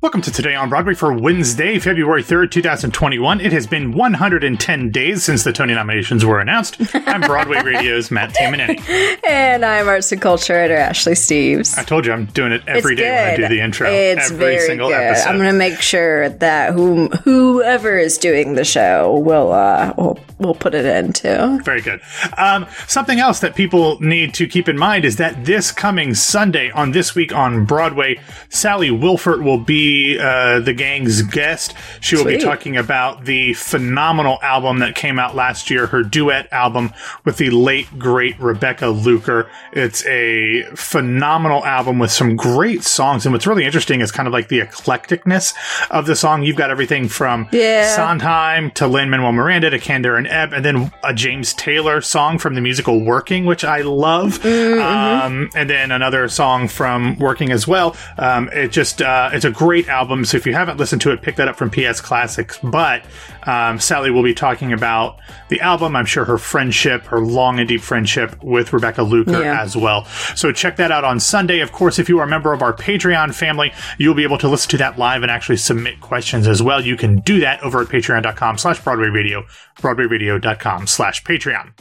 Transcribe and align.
Welcome 0.00 0.22
to 0.22 0.30
Today 0.30 0.54
on 0.54 0.68
Broadway 0.68 0.94
for 0.94 1.12
Wednesday, 1.12 1.80
February 1.80 2.22
3rd, 2.22 2.52
2021. 2.52 3.40
It 3.40 3.50
has 3.52 3.66
been 3.66 3.90
110 3.90 4.90
days 4.92 5.24
since 5.24 5.42
the 5.42 5.52
Tony 5.52 5.74
nominations 5.74 6.24
were 6.24 6.38
announced. 6.38 6.76
I'm 6.94 7.20
Broadway 7.20 7.60
Radio's 7.64 8.08
Matt 8.12 8.32
Tamanini. 8.32 8.78
And 9.28 9.64
I'm 9.64 9.88
arts 9.88 10.12
and 10.12 10.22
culture 10.22 10.54
editor 10.54 10.78
Ashley 10.78 11.12
Steves. 11.14 11.76
I 11.76 11.82
told 11.82 12.06
you 12.06 12.12
I'm 12.12 12.26
doing 12.26 12.52
it 12.52 12.62
every 12.68 12.92
it's 12.92 13.00
day 13.00 13.08
good. 13.08 13.14
when 13.14 13.44
I 13.44 13.48
do 13.48 13.54
the 13.56 13.60
intro. 13.60 13.90
It's 13.90 14.30
every 14.30 14.38
very 14.38 14.66
single 14.66 14.88
good. 14.88 14.94
episode. 15.00 15.28
I'm 15.30 15.36
going 15.36 15.50
to 15.50 15.58
make 15.58 15.80
sure 15.80 16.28
that 16.28 16.72
whom, 16.74 17.08
whoever 17.24 17.98
is 17.98 18.18
doing 18.18 18.54
the 18.54 18.64
show 18.64 19.18
will 19.18 19.52
uh 19.52 19.92
will 19.96 20.18
will 20.38 20.54
put 20.54 20.74
it 20.74 20.86
in 20.86 21.12
too. 21.12 21.60
Very 21.64 21.80
good. 21.82 22.00
Um, 22.36 22.66
something 22.86 23.18
else 23.18 23.40
that 23.40 23.56
people 23.56 24.00
need 24.00 24.32
to 24.34 24.46
keep 24.46 24.68
in 24.68 24.78
mind 24.78 25.04
is 25.04 25.16
that 25.16 25.44
this 25.44 25.72
coming 25.72 26.14
Sunday 26.14 26.70
on 26.70 26.92
This 26.92 27.14
Week 27.16 27.34
on 27.34 27.64
Broadway, 27.64 28.20
Sally 28.48 28.90
Wilfert 28.90 29.42
will 29.42 29.58
be 29.58 29.87
uh, 30.20 30.60
the 30.60 30.72
gang's 30.74 31.22
guest. 31.22 31.74
She 32.00 32.16
will 32.16 32.24
be 32.24 32.38
talking 32.38 32.76
about 32.76 33.24
the 33.24 33.54
phenomenal 33.54 34.38
album 34.42 34.78
that 34.80 34.94
came 34.94 35.18
out 35.18 35.34
last 35.34 35.70
year, 35.70 35.86
her 35.88 36.02
duet 36.02 36.52
album 36.52 36.92
with 37.24 37.36
the 37.38 37.50
late, 37.50 37.98
great 37.98 38.38
Rebecca 38.40 38.88
Luker. 38.88 39.50
It's 39.72 40.04
a 40.06 40.62
phenomenal 40.74 41.64
album 41.64 41.98
with 41.98 42.10
some 42.10 42.36
great 42.36 42.82
songs. 42.84 43.26
And 43.26 43.32
what's 43.32 43.46
really 43.46 43.64
interesting 43.64 44.00
is 44.00 44.10
kind 44.12 44.26
of 44.26 44.32
like 44.32 44.48
the 44.48 44.60
eclecticness 44.60 45.54
of 45.90 46.06
the 46.06 46.16
song. 46.16 46.42
You've 46.42 46.56
got 46.56 46.70
everything 46.70 47.08
from 47.08 47.48
Yeah. 47.52 47.94
Sondheim 47.94 48.70
to 48.72 48.86
Lin 48.86 49.10
Manuel 49.10 49.32
Miranda 49.32 49.70
to 49.70 49.78
Kander 49.78 50.16
and 50.16 50.26
Ebb, 50.26 50.52
and 50.52 50.64
then 50.64 50.92
a 51.04 51.14
James 51.14 51.52
Taylor 51.54 52.00
song 52.00 52.38
from 52.38 52.54
the 52.54 52.60
musical 52.60 53.04
Working, 53.04 53.44
which 53.44 53.64
I 53.64 53.80
love, 53.82 54.44
um, 54.44 55.50
and 55.54 55.68
then 55.70 55.90
another 55.90 56.28
song 56.28 56.68
from 56.68 57.18
Working 57.18 57.50
as 57.50 57.66
well. 57.66 57.96
Um, 58.18 58.48
it 58.52 58.68
just 58.72 59.02
uh, 59.02 59.30
it's 59.32 59.44
a 59.44 59.50
great 59.50 59.77
album. 59.86 60.24
So 60.24 60.36
if 60.38 60.46
you 60.46 60.54
haven't 60.54 60.78
listened 60.78 61.02
to 61.02 61.12
it, 61.12 61.22
pick 61.22 61.36
that 61.36 61.46
up 61.46 61.56
from 61.56 61.70
PS 61.70 62.00
Classics. 62.00 62.58
But 62.62 63.04
um, 63.46 63.78
Sally 63.78 64.10
will 64.10 64.22
be 64.22 64.34
talking 64.34 64.72
about 64.72 65.18
the 65.50 65.60
album. 65.60 65.94
I'm 65.94 66.06
sure 66.06 66.24
her 66.24 66.38
friendship, 66.38 67.02
her 67.04 67.20
long 67.20 67.58
and 67.60 67.68
deep 67.68 67.82
friendship 67.82 68.42
with 68.42 68.72
Rebecca 68.72 69.02
Luker 69.02 69.42
Yeah. 69.42 69.60
as 69.62 69.76
well. 69.76 70.06
So 70.34 70.50
check 70.50 70.76
that 70.76 70.90
out 70.90 71.04
on 71.04 71.20
Sunday. 71.20 71.60
Of 71.60 71.70
course, 71.70 71.98
if 71.98 72.08
you 72.08 72.18
are 72.18 72.24
a 72.24 72.28
member 72.28 72.52
of 72.52 72.62
our 72.62 72.72
Patreon 72.72 73.34
family, 73.34 73.72
you'll 73.98 74.14
be 74.14 74.22
able 74.24 74.38
to 74.38 74.48
listen 74.48 74.70
to 74.70 74.78
that 74.78 74.98
live 74.98 75.22
and 75.22 75.30
actually 75.30 75.58
submit 75.58 76.00
questions 76.00 76.48
as 76.48 76.62
well. 76.62 76.80
You 76.84 76.96
can 76.96 77.20
do 77.20 77.40
that 77.40 77.62
over 77.62 77.82
at 77.82 77.88
patreon.com 77.88 78.56
slash 78.58 78.82
Broadway 78.82 79.08
Radio, 79.08 79.44
broadwayradio.com 79.80 80.86
slash 80.86 81.22
Patreon. 81.24 81.72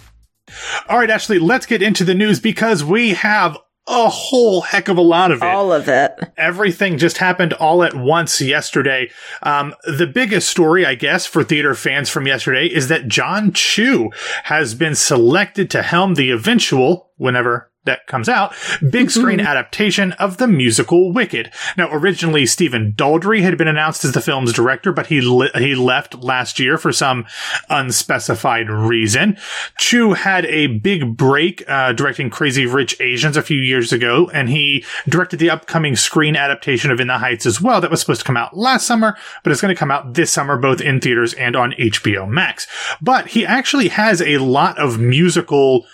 All 0.88 0.98
right, 0.98 1.10
Ashley, 1.10 1.40
let's 1.40 1.66
get 1.66 1.82
into 1.82 2.04
the 2.06 2.14
news 2.16 2.40
because 2.40 2.84
we 2.84 3.10
have 3.16 3.58
a 3.88 4.10
whole 4.10 4.62
heck 4.62 4.88
of 4.90 4.98
a 4.98 5.02
lot 5.02 5.32
of 5.32 5.42
it 5.42 5.46
All 5.46 5.72
of 5.72 5.88
it. 5.88 6.14
everything 6.38 6.98
just 6.98 7.18
happened 7.18 7.54
all 7.54 7.84
at 7.84 7.96
once 7.96 8.42
yesterday. 8.42 9.10
Um, 9.44 9.74
the 9.86 10.08
biggest 10.08 10.50
story, 10.50 10.86
I 10.86 10.96
guess, 10.96 11.26
for 11.26 11.44
theater 11.44 11.74
fans 11.74 12.10
from 12.10 12.28
yesterday 12.28 12.68
is 12.68 12.90
that 12.90 13.08
Jon 13.08 13.54
Chu 13.54 14.10
has 14.44 14.74
been 14.76 14.96
selected 14.96 15.70
to 15.72 15.82
helm 15.82 16.16
the 16.16 16.32
eventual, 16.32 17.12
whenever 17.18 17.72
that 17.88 18.06
comes 18.08 18.30
out, 18.30 18.54
big 18.88 19.10
screen 19.10 19.40
adaptation 19.40 20.12
of 20.14 20.38
the 20.38 20.48
musical 20.48 21.12
Wicked. 21.12 21.52
Now, 21.76 21.90
originally 21.92 22.46
Stephen 22.46 22.94
Daldry 22.94 23.42
had 23.42 23.58
been 23.58 23.68
announced 23.68 24.06
as 24.06 24.12
the 24.12 24.22
film's 24.22 24.54
director, 24.54 24.92
but 24.92 25.08
he 25.08 25.22
li- 25.22 25.50
he 25.56 25.74
left 25.74 26.16
last 26.16 26.60
year 26.60 26.78
for 26.78 26.92
some 26.92 27.26
unspecified 27.70 28.70
reason. 28.70 29.38
Chu 29.80 30.14
had 30.14 30.46
a 30.46 30.68
big 30.68 31.18
break 31.18 31.68
uh, 31.68 31.94
directing 31.94 32.30
Crazy 32.30 32.66
Rich 32.66 33.02
Asians 33.02 33.36
a 33.36 33.42
few 33.42 33.60
years 33.60 33.92
ago, 33.92 34.30
and 34.34 34.50
he 34.50 34.86
directed 35.10 35.40
the 35.40 35.50
upcoming 35.50 35.96
screen 35.96 36.36
adaptation 36.36 36.92
of 36.92 37.00
In 37.00 37.08
the 37.08 37.18
Heights 37.18 37.46
as 37.46 37.62
well. 37.62 37.82
That 37.82 37.92
was 37.92 38.00
supposed 38.00 38.22
to 38.22 38.28
come 38.28 38.38
out 38.38 38.56
last 38.56 38.86
summer, 38.86 39.18
but 39.44 39.52
it's 39.52 39.62
going 39.62 39.74
to 39.74 39.80
come 39.80 39.92
out 39.92 40.14
this 40.14 40.32
summer, 40.32 40.58
both 40.58 40.82
in 40.82 41.02
theaters 41.02 41.34
and 41.34 41.56
on 41.56 41.72
HBO 41.74 42.28
Max. 42.28 42.68
But 43.02 43.28
he 43.28 43.46
actually 43.46 43.88
has 43.90 44.22
a 44.22 44.38
lot 44.38 44.78
of 44.78 45.00
musical. 45.00 45.86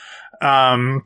Um, 0.41 1.05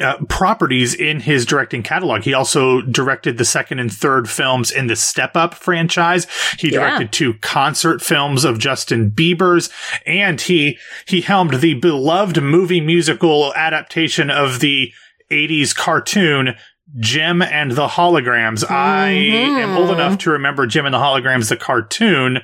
uh, 0.00 0.16
properties 0.28 0.94
in 0.94 1.20
his 1.20 1.44
directing 1.46 1.82
catalog. 1.82 2.22
He 2.22 2.34
also 2.34 2.80
directed 2.82 3.38
the 3.38 3.44
second 3.44 3.78
and 3.78 3.92
third 3.92 4.28
films 4.28 4.70
in 4.70 4.86
the 4.86 4.96
Step 4.96 5.36
Up 5.36 5.54
franchise. 5.54 6.26
He 6.58 6.68
Yeah. 6.70 6.80
directed 6.80 7.12
two 7.12 7.34
concert 7.34 8.02
films 8.02 8.44
of 8.44 8.58
Justin 8.58 9.10
Bieber's, 9.10 9.70
and 10.06 10.40
he 10.40 10.78
he 11.06 11.20
helmed 11.20 11.54
the 11.60 11.74
beloved 11.74 12.42
movie 12.42 12.80
musical 12.80 13.52
adaptation 13.54 14.30
of 14.30 14.60
the 14.60 14.92
80s 15.30 15.74
cartoon 15.74 16.54
Jem 16.98 17.40
and 17.40 17.72
the 17.72 17.86
Holograms. 17.88 18.68
I 18.70 19.08
am 19.10 19.76
old 19.78 19.90
enough 19.90 20.18
to 20.18 20.30
remember 20.30 20.66
Jem 20.66 20.84
and 20.84 20.94
the 20.94 20.98
Holograms, 20.98 21.48
the 21.48 21.56
cartoon, 21.56 22.40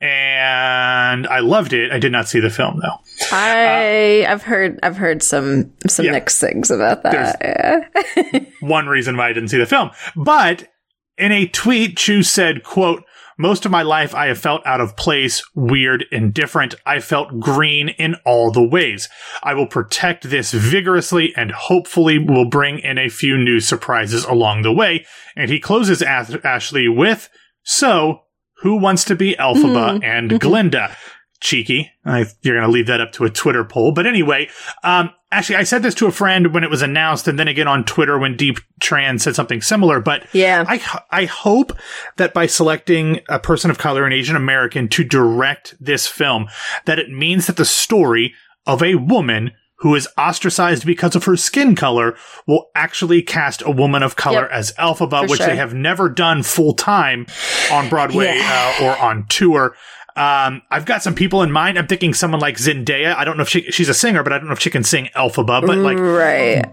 and 0.00 1.26
I 1.26 1.40
loved 1.40 1.72
it. 1.72 1.90
I 1.92 1.98
did 1.98 2.12
not 2.12 2.28
see 2.28 2.40
the 2.40 2.50
film 2.50 2.80
though. 2.82 2.98
I 3.32 4.26
I've 4.28 4.42
heard 4.42 4.78
I've 4.82 4.96
heard 4.96 5.22
some 5.22 5.72
some 5.86 6.06
Yeah. 6.06 6.12
mixed 6.12 6.40
things 6.40 6.70
about 6.70 7.02
that. 7.04 7.38
Yeah. 7.40 8.40
one 8.60 8.86
reason 8.86 9.16
why 9.16 9.28
I 9.28 9.32
didn't 9.32 9.48
see 9.48 9.58
the 9.58 9.66
film. 9.66 9.90
But 10.16 10.68
in 11.16 11.32
a 11.32 11.46
tweet, 11.46 11.96
Chu 11.96 12.22
said, 12.22 12.64
quote, 12.64 13.04
most 13.38 13.64
of 13.64 13.70
my 13.72 13.82
life 13.82 14.14
I 14.14 14.26
have 14.26 14.38
felt 14.38 14.64
out 14.66 14.80
of 14.80 14.96
place, 14.96 15.42
weird, 15.54 16.04
indifferent. 16.12 16.74
I 16.86 17.00
felt 17.00 17.40
green 17.40 17.88
in 17.88 18.14
all 18.24 18.50
the 18.52 18.62
ways. 18.66 19.08
I 19.42 19.54
will 19.54 19.66
protect 19.66 20.28
this 20.30 20.52
vigorously 20.52 21.32
and 21.36 21.50
hopefully 21.50 22.18
will 22.18 22.48
bring 22.48 22.78
in 22.78 22.96
a 22.98 23.08
few 23.08 23.36
new 23.36 23.58
surprises 23.60 24.24
along 24.24 24.62
the 24.62 24.72
way. 24.72 25.04
And 25.36 25.50
he 25.50 25.58
closes 25.60 26.00
Ashley 26.02 26.88
with, 26.88 27.28
so 27.64 28.23
who 28.64 28.76
wants 28.76 29.04
to 29.04 29.14
be 29.14 29.36
Elphaba 29.38 30.02
and 30.02 30.40
Glinda? 30.40 30.96
Cheeky. 31.40 31.92
I, 32.06 32.24
you're 32.40 32.54
going 32.56 32.66
to 32.66 32.72
leave 32.72 32.86
that 32.86 33.02
up 33.02 33.12
to 33.12 33.24
a 33.24 33.30
Twitter 33.30 33.62
poll. 33.62 33.92
But 33.92 34.06
anyway, 34.06 34.48
um, 34.82 35.10
actually, 35.30 35.56
I 35.56 35.64
said 35.64 35.82
this 35.82 35.94
to 35.96 36.06
a 36.06 36.10
friend 36.10 36.54
when 36.54 36.64
it 36.64 36.70
was 36.70 36.80
announced, 36.80 37.28
and 37.28 37.38
then 37.38 37.46
again 37.46 37.68
on 37.68 37.84
Twitter 37.84 38.18
when 38.18 38.38
Diep 38.38 38.58
Tran 38.80 39.20
said 39.20 39.34
something 39.34 39.60
similar. 39.60 40.00
But 40.00 40.26
Yeah. 40.32 40.64
I, 40.66 40.80
I 41.10 41.26
hope 41.26 41.76
that 42.16 42.32
by 42.32 42.46
selecting 42.46 43.20
a 43.28 43.38
person 43.38 43.70
of 43.70 43.76
color, 43.76 44.06
an 44.06 44.14
Asian 44.14 44.34
American, 44.34 44.88
to 44.88 45.04
direct 45.04 45.74
this 45.78 46.06
film, 46.06 46.48
that 46.86 46.98
it 46.98 47.10
means 47.10 47.46
that 47.46 47.56
the 47.58 47.66
story 47.66 48.32
of 48.66 48.82
a 48.82 48.94
woman 48.94 49.52
who 49.78 49.94
is 49.94 50.08
ostracized 50.16 50.86
because 50.86 51.14
of 51.16 51.24
her 51.24 51.36
skin 51.36 51.74
color 51.74 52.16
will 52.46 52.70
actually 52.74 53.22
cast 53.22 53.62
a 53.62 53.70
woman 53.70 54.02
of 54.02 54.16
color 54.16 54.42
Yep. 54.42 54.50
as 54.52 54.72
Elphaba, 54.78 55.28
which 55.28 55.38
sure. 55.38 55.46
they 55.48 55.56
have 55.56 55.74
never 55.74 56.08
done 56.08 56.42
full 56.42 56.74
time 56.74 57.26
on 57.72 57.88
Broadway 57.88 58.36
Yeah. 58.36 58.74
uh, 58.80 58.84
or 58.84 58.96
on 58.98 59.26
tour. 59.28 59.76
Um, 60.16 60.62
I've 60.70 60.84
got 60.84 61.02
some 61.02 61.14
people 61.14 61.42
in 61.42 61.50
mind. 61.50 61.76
I'm 61.76 61.88
thinking 61.88 62.14
someone 62.14 62.40
like 62.40 62.56
Zendaya. 62.56 63.16
I 63.16 63.24
don't 63.24 63.36
know 63.36 63.42
if 63.42 63.48
she, 63.48 63.62
she's 63.72 63.88
a 63.88 63.94
singer, 63.94 64.22
but 64.22 64.32
I 64.32 64.38
don't 64.38 64.46
know 64.46 64.52
if 64.52 64.60
she 64.60 64.70
can 64.70 64.84
sing 64.84 65.08
Elphaba, 65.16 65.66
but 65.66 65.76
like 65.78 65.98
right. 65.98 66.64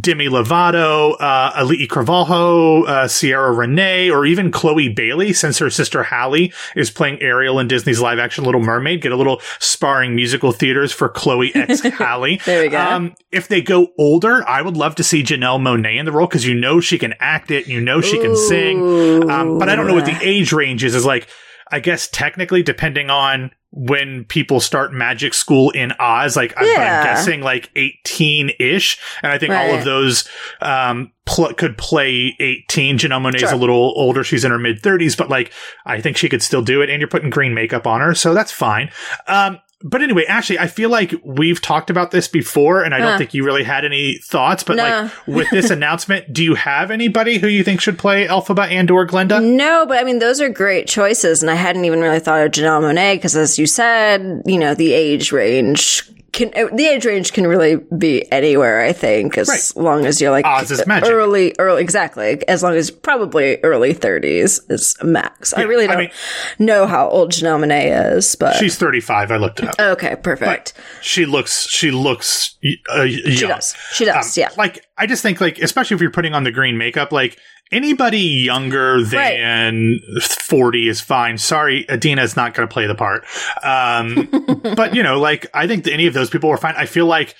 Demi 0.00 0.28
Lovato, 0.28 1.16
uh, 1.18 1.52
Auli'i 1.52 1.88
Cravalho, 1.88 2.86
uh, 2.86 3.08
Ciara 3.08 3.52
Renée, 3.52 4.12
or 4.12 4.24
even 4.24 4.52
Chloe 4.52 4.88
Bailey, 4.88 5.32
since 5.32 5.58
her 5.58 5.70
sister 5.70 6.04
Halle 6.04 6.52
is 6.76 6.90
playing 6.92 7.20
Ariel 7.20 7.58
in 7.58 7.66
Disney's 7.66 8.00
live 8.00 8.20
action 8.20 8.44
Little 8.44 8.62
Mermaid. 8.62 9.02
Get 9.02 9.10
a 9.10 9.16
little 9.16 9.40
sparring 9.58 10.14
musical 10.14 10.52
theaters 10.52 10.92
for 10.92 11.08
Chloe 11.08 11.52
X 11.52 11.80
Halle. 11.98 12.38
There 12.44 12.62
we 12.62 12.68
go. 12.68 12.80
Um, 12.80 13.16
if 13.32 13.48
they 13.48 13.60
go 13.60 13.88
older, 13.98 14.48
I 14.48 14.62
would 14.62 14.76
love 14.76 14.94
to 14.96 15.04
see 15.04 15.24
Janelle 15.24 15.60
Monáe 15.60 15.98
in 15.98 16.04
the 16.04 16.12
role 16.12 16.28
because 16.28 16.46
you 16.46 16.54
know 16.54 16.78
she 16.78 16.98
can 16.98 17.14
act 17.18 17.50
it, 17.50 17.66
you 17.66 17.80
know 17.80 18.00
she 18.00 18.20
can 18.20 18.36
sing. 18.36 19.28
Um, 19.28 19.58
but 19.58 19.68
I 19.68 19.74
don't 19.74 19.88
know 19.88 19.94
what 19.94 20.06
the 20.06 20.18
age 20.22 20.52
range 20.52 20.84
is. 20.84 20.94
Is 20.94 21.04
like, 21.04 21.26
I 21.70 21.80
guess 21.80 22.08
technically, 22.08 22.62
depending 22.62 23.10
on 23.10 23.50
when 23.76 24.24
people 24.26 24.60
start 24.60 24.92
magic 24.92 25.34
school 25.34 25.70
in 25.70 25.92
Oz, 25.98 26.36
like 26.36 26.52
I'm, 26.56 26.64
I'm 26.64 27.04
guessing 27.04 27.40
like 27.40 27.70
18 27.74 28.52
ish. 28.60 28.98
And 29.22 29.32
I 29.32 29.38
think 29.38 29.52
all 29.52 29.74
of 29.74 29.84
those, 29.84 30.28
um, 30.60 31.10
pl- 31.26 31.54
could 31.54 31.76
play 31.76 32.36
18. 32.38 32.98
Janelle 32.98 33.20
Monáe's 33.20 33.40
Sure. 33.40 33.52
a 33.52 33.56
little 33.56 33.92
older. 33.96 34.22
She's 34.22 34.44
in 34.44 34.52
her 34.52 34.60
mid 34.60 34.80
30s, 34.80 35.16
but 35.16 35.28
like, 35.28 35.52
I 35.84 36.00
think 36.00 36.16
she 36.16 36.28
could 36.28 36.42
still 36.42 36.62
do 36.62 36.82
it. 36.82 36.90
And 36.90 37.00
you're 37.00 37.08
putting 37.08 37.30
green 37.30 37.52
makeup 37.52 37.84
on 37.86 38.00
her. 38.00 38.14
So 38.14 38.32
that's 38.32 38.52
fine. 38.52 38.90
Um, 39.26 39.58
but 39.84 40.02
anyway, 40.02 40.24
actually, 40.26 40.58
I 40.58 40.66
feel 40.66 40.88
like 40.88 41.14
we've 41.22 41.60
talked 41.60 41.90
about 41.90 42.10
this 42.10 42.26
before, 42.26 42.82
and 42.82 42.94
I 42.94 42.98
don't 42.98 43.18
think 43.18 43.34
you 43.34 43.44
really 43.44 43.62
had 43.64 43.84
any 43.84 44.18
thoughts. 44.18 44.62
But 44.64 44.78
No. 44.78 44.82
like 44.82 45.12
with 45.26 45.50
this 45.50 45.70
announcement, 45.70 46.32
do 46.32 46.42
you 46.42 46.54
have 46.54 46.90
anybody 46.90 47.36
who 47.36 47.48
you 47.48 47.62
think 47.62 47.82
should 47.82 47.98
play 47.98 48.26
Elphaba 48.26 48.66
and 48.70 48.90
or 48.90 49.04
Glinda? 49.04 49.40
No, 49.40 49.84
but 49.86 49.98
I 49.98 50.04
mean, 50.04 50.20
those 50.20 50.40
are 50.40 50.48
great 50.48 50.88
choices. 50.88 51.42
And 51.42 51.50
I 51.50 51.54
hadn't 51.54 51.84
even 51.84 52.00
really 52.00 52.18
thought 52.18 52.40
of 52.44 52.50
Janelle 52.50 52.80
Monáe 52.80 53.16
because, 53.16 53.36
as 53.36 53.58
you 53.58 53.66
said, 53.66 54.42
you 54.46 54.58
know, 54.58 54.74
the 54.74 54.94
age 54.94 55.32
range 55.32 56.02
can, 56.34 56.50
uh, 56.54 56.68
the 56.74 56.86
age 56.86 57.06
range 57.06 57.32
can 57.32 57.46
really 57.46 57.76
be 57.96 58.30
anywhere, 58.30 58.82
I 58.82 58.92
think, 58.92 59.38
as 59.38 59.48
Right. 59.48 59.72
long 59.82 60.04
as 60.04 60.20
you're 60.20 60.30
like 60.30 60.44
Oz 60.44 60.70
is 60.70 60.86
magic. 60.86 61.08
early, 61.10 61.54
early, 61.58 61.80
exactly. 61.80 62.46
As 62.46 62.62
long 62.62 62.74
as 62.74 62.90
probably 62.90 63.58
early 63.62 63.94
30s 63.94 64.60
is 64.68 64.96
max. 65.02 65.54
I 65.54 65.62
really 65.62 65.86
don't 65.86 65.98
mean- 65.98 66.10
know 66.58 66.86
how 66.86 67.08
old 67.08 67.32
Janelle 67.32 67.64
is, 68.16 68.34
but 68.34 68.56
She's 68.56 68.76
35. 68.76 69.30
I 69.32 69.36
looked 69.38 69.60
it 69.60 69.68
up. 69.68 69.78
okay, 69.78 70.16
perfect. 70.16 70.74
She 71.00 71.24
looks. 71.24 71.66
She 71.70 71.90
looks. 71.90 72.56
Uh, 72.94 73.02
young. 73.02 73.32
she 73.36 73.46
does. 73.46 73.74
She 73.92 74.04
does, 74.04 74.26
Um, 74.26 74.42
yeah. 74.42 74.48
Like 74.58 74.84
I 74.96 75.06
just 75.06 75.22
think 75.22 75.40
like 75.40 75.58
especially 75.58 75.96
if 75.96 76.00
you're 76.00 76.10
putting 76.10 76.34
on 76.34 76.44
the 76.44 76.52
green 76.52 76.78
makeup, 76.78 77.10
like 77.12 77.38
anybody 77.72 78.18
younger 78.20 79.02
than 79.02 79.98
40 80.22 80.88
is 80.88 81.00
fine. 81.00 81.38
Sorry, 81.38 81.84
Idina 81.90 82.22
is 82.22 82.36
not 82.36 82.54
going 82.54 82.68
to 82.68 82.72
play 82.72 82.86
the 82.86 82.94
part. 82.94 83.24
Um, 83.62 84.28
but 84.76 84.94
you 84.94 85.02
know, 85.02 85.18
like, 85.18 85.46
I 85.54 85.66
think 85.66 85.84
that 85.84 85.92
any 85.92 86.06
of 86.06 86.14
those 86.14 86.30
people 86.30 86.48
were 86.50 86.56
fine. 86.58 86.74
I 86.76 86.86
feel 86.86 87.06
like, 87.06 87.34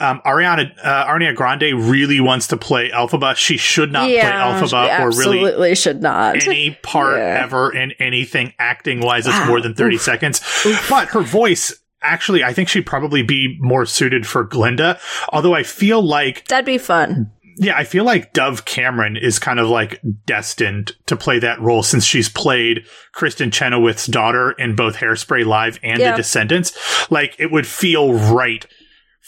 um, 0.00 0.20
Ariana, 0.24 0.70
uh, 0.82 1.06
Ariana 1.06 1.34
Grande 1.34 1.90
really 1.90 2.20
wants 2.20 2.48
to 2.48 2.56
play 2.56 2.90
Elphaba. 2.90 3.34
She 3.36 3.56
should 3.56 3.90
not 3.90 4.08
Yeah, 4.10 4.30
play 4.58 4.68
Elphaba 4.68 5.00
or 5.00 5.08
really 5.08 5.38
absolutely 5.38 5.74
should 5.74 6.02
not. 6.02 6.46
any 6.46 6.78
part 6.82 7.16
Yeah. 7.18 7.40
ever 7.42 7.72
in 7.74 7.92
anything 7.98 8.52
acting 8.60 9.00
wise 9.00 9.24
that's 9.24 9.38
Wow. 9.40 9.46
more 9.46 9.60
than 9.60 9.74
30 9.74 9.98
seconds. 9.98 10.40
But 10.88 11.08
her 11.08 11.20
voice, 11.20 11.74
actually, 12.02 12.44
I 12.44 12.52
think 12.52 12.68
she'd 12.68 12.86
probably 12.86 13.22
be 13.22 13.56
more 13.60 13.86
suited 13.86 14.26
for 14.26 14.44
Glinda. 14.44 14.98
Although 15.32 15.54
I 15.54 15.62
feel 15.62 16.00
like, 16.02 16.46
That'd 16.48 16.64
be 16.66 16.78
fun. 16.78 17.30
yeah, 17.56 17.76
I 17.76 17.84
feel 17.84 18.04
like 18.04 18.32
Dove 18.32 18.64
Cameron 18.64 19.16
is 19.16 19.38
kind 19.38 19.58
of 19.58 19.68
like 19.68 20.00
destined 20.26 20.92
to 21.06 21.16
play 21.16 21.38
that 21.40 21.60
role 21.60 21.82
since 21.82 22.04
she's 22.04 22.28
played 22.28 22.84
Kristin 23.14 23.52
Chenoweth's 23.52 24.06
daughter 24.06 24.52
in 24.52 24.76
both 24.76 24.96
Hairspray 24.96 25.44
Live 25.44 25.78
and 25.82 25.98
Yeah. 25.98 26.12
The 26.12 26.18
Descendants. 26.18 27.10
Like, 27.10 27.34
it 27.38 27.50
would 27.50 27.66
feel 27.66 28.12
right 28.14 28.64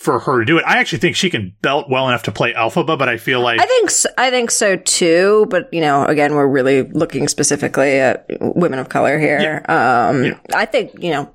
for 0.00 0.18
her 0.18 0.38
to 0.38 0.46
do 0.46 0.56
it. 0.56 0.64
I 0.66 0.78
actually 0.78 1.00
think 1.00 1.14
she 1.14 1.28
can 1.28 1.54
belt 1.60 1.90
well 1.90 2.08
enough 2.08 2.22
to 2.22 2.32
play 2.32 2.54
Elphaba, 2.54 2.98
but 2.98 3.10
I 3.10 3.18
feel 3.18 3.42
like 3.42 3.60
I 3.60 3.66
think 3.66 3.90
so, 3.90 4.08
I 4.16 4.30
think 4.30 4.50
so 4.50 4.76
too. 4.76 5.46
But 5.50 5.68
you 5.74 5.82
know, 5.82 6.06
again, 6.06 6.34
we're 6.34 6.48
really 6.48 6.84
looking 6.84 7.28
specifically 7.28 7.98
at 7.98 8.24
women 8.40 8.78
of 8.78 8.88
color 8.88 9.18
here. 9.18 9.62
Um, 9.68 10.40
I 10.54 10.64
think 10.64 10.92
you 11.02 11.10
know, 11.10 11.30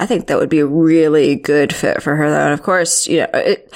I 0.00 0.06
think 0.06 0.26
that 0.26 0.38
would 0.38 0.48
be 0.48 0.58
a 0.58 0.66
really 0.66 1.36
good 1.36 1.72
fit 1.72 2.02
for 2.02 2.16
her. 2.16 2.28
Though, 2.28 2.46
and 2.46 2.52
of 2.52 2.64
course, 2.64 3.06
you 3.06 3.18
know, 3.18 3.28
it, 3.32 3.72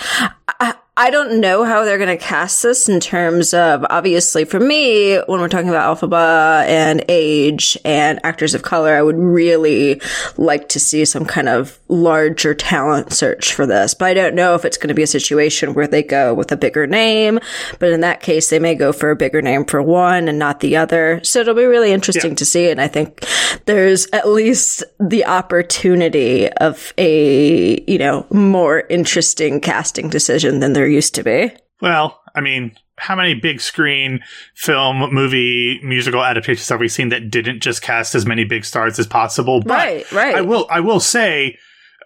I, 0.48 0.74
I 0.96 1.10
don't 1.10 1.40
know 1.40 1.64
how 1.64 1.84
they're 1.84 1.98
going 1.98 2.16
to 2.16 2.24
cast 2.24 2.62
this 2.62 2.88
in 2.88 3.00
terms 3.00 3.52
of 3.52 3.84
obviously 3.90 4.44
for 4.44 4.60
me 4.60 5.16
when 5.26 5.40
we're 5.40 5.48
talking 5.48 5.68
about 5.68 5.98
Elphaba 5.98 6.64
and 6.68 7.04
age 7.08 7.76
and 7.84 8.20
actors 8.22 8.54
of 8.54 8.62
color, 8.62 8.94
I 8.94 9.02
would 9.02 9.18
really 9.18 10.00
like 10.36 10.68
to 10.68 10.78
see 10.78 11.04
some 11.04 11.24
kind 11.24 11.48
of 11.48 11.80
larger 11.88 12.54
talent 12.54 13.12
search 13.12 13.54
for 13.54 13.66
this. 13.66 13.92
But 13.92 14.06
I 14.06 14.14
don't 14.14 14.36
know 14.36 14.54
if 14.54 14.64
it's 14.64 14.76
going 14.76 14.86
to 14.88 14.94
be 14.94 15.02
a 15.02 15.08
situation 15.08 15.74
where 15.74 15.88
they 15.88 16.04
go 16.04 16.32
with 16.32 16.52
a 16.52 16.56
bigger 16.56 16.86
name. 16.86 17.40
But 17.80 17.90
in 17.90 18.02
that 18.02 18.20
case, 18.20 18.50
they 18.50 18.60
may 18.60 18.76
go 18.76 18.92
for 18.92 19.10
a 19.10 19.16
bigger 19.16 19.42
name 19.42 19.64
for 19.64 19.82
one 19.82 20.28
and 20.28 20.38
not 20.38 20.60
the 20.60 20.76
other. 20.76 21.18
So 21.24 21.40
it'll 21.40 21.54
be 21.54 21.64
really 21.64 21.90
interesting 21.90 22.30
Yeah. 22.32 22.36
to 22.36 22.44
see. 22.44 22.70
And 22.70 22.80
I 22.80 22.86
think 22.86 23.24
there's 23.66 24.06
at 24.12 24.28
least 24.28 24.84
the 25.00 25.24
opportunity 25.24 26.48
of 26.48 26.92
a, 26.98 27.82
you 27.90 27.98
know, 27.98 28.26
more 28.30 28.80
interesting 28.88 29.60
casting 29.60 30.08
decision 30.08 30.60
than 30.60 30.72
there 30.72 30.86
used 30.86 31.14
to 31.16 31.22
be. 31.22 31.50
Well, 31.80 32.20
I 32.34 32.40
mean, 32.40 32.76
how 32.96 33.16
many 33.16 33.34
big 33.34 33.60
screen 33.60 34.20
film, 34.54 35.12
movie, 35.12 35.80
musical 35.82 36.22
adaptations 36.22 36.68
have 36.68 36.80
we 36.80 36.88
seen 36.88 37.08
that 37.08 37.30
didn't 37.30 37.60
just 37.60 37.82
cast 37.82 38.14
as 38.14 38.26
many 38.26 38.44
big 38.44 38.64
stars 38.64 38.98
as 38.98 39.06
possible? 39.06 39.60
But 39.60 39.74
Right, 39.74 40.12
right. 40.12 40.34
I 40.36 40.40
will, 40.40 40.66
I 40.70 40.80
will 40.80 41.00
say, 41.00 41.58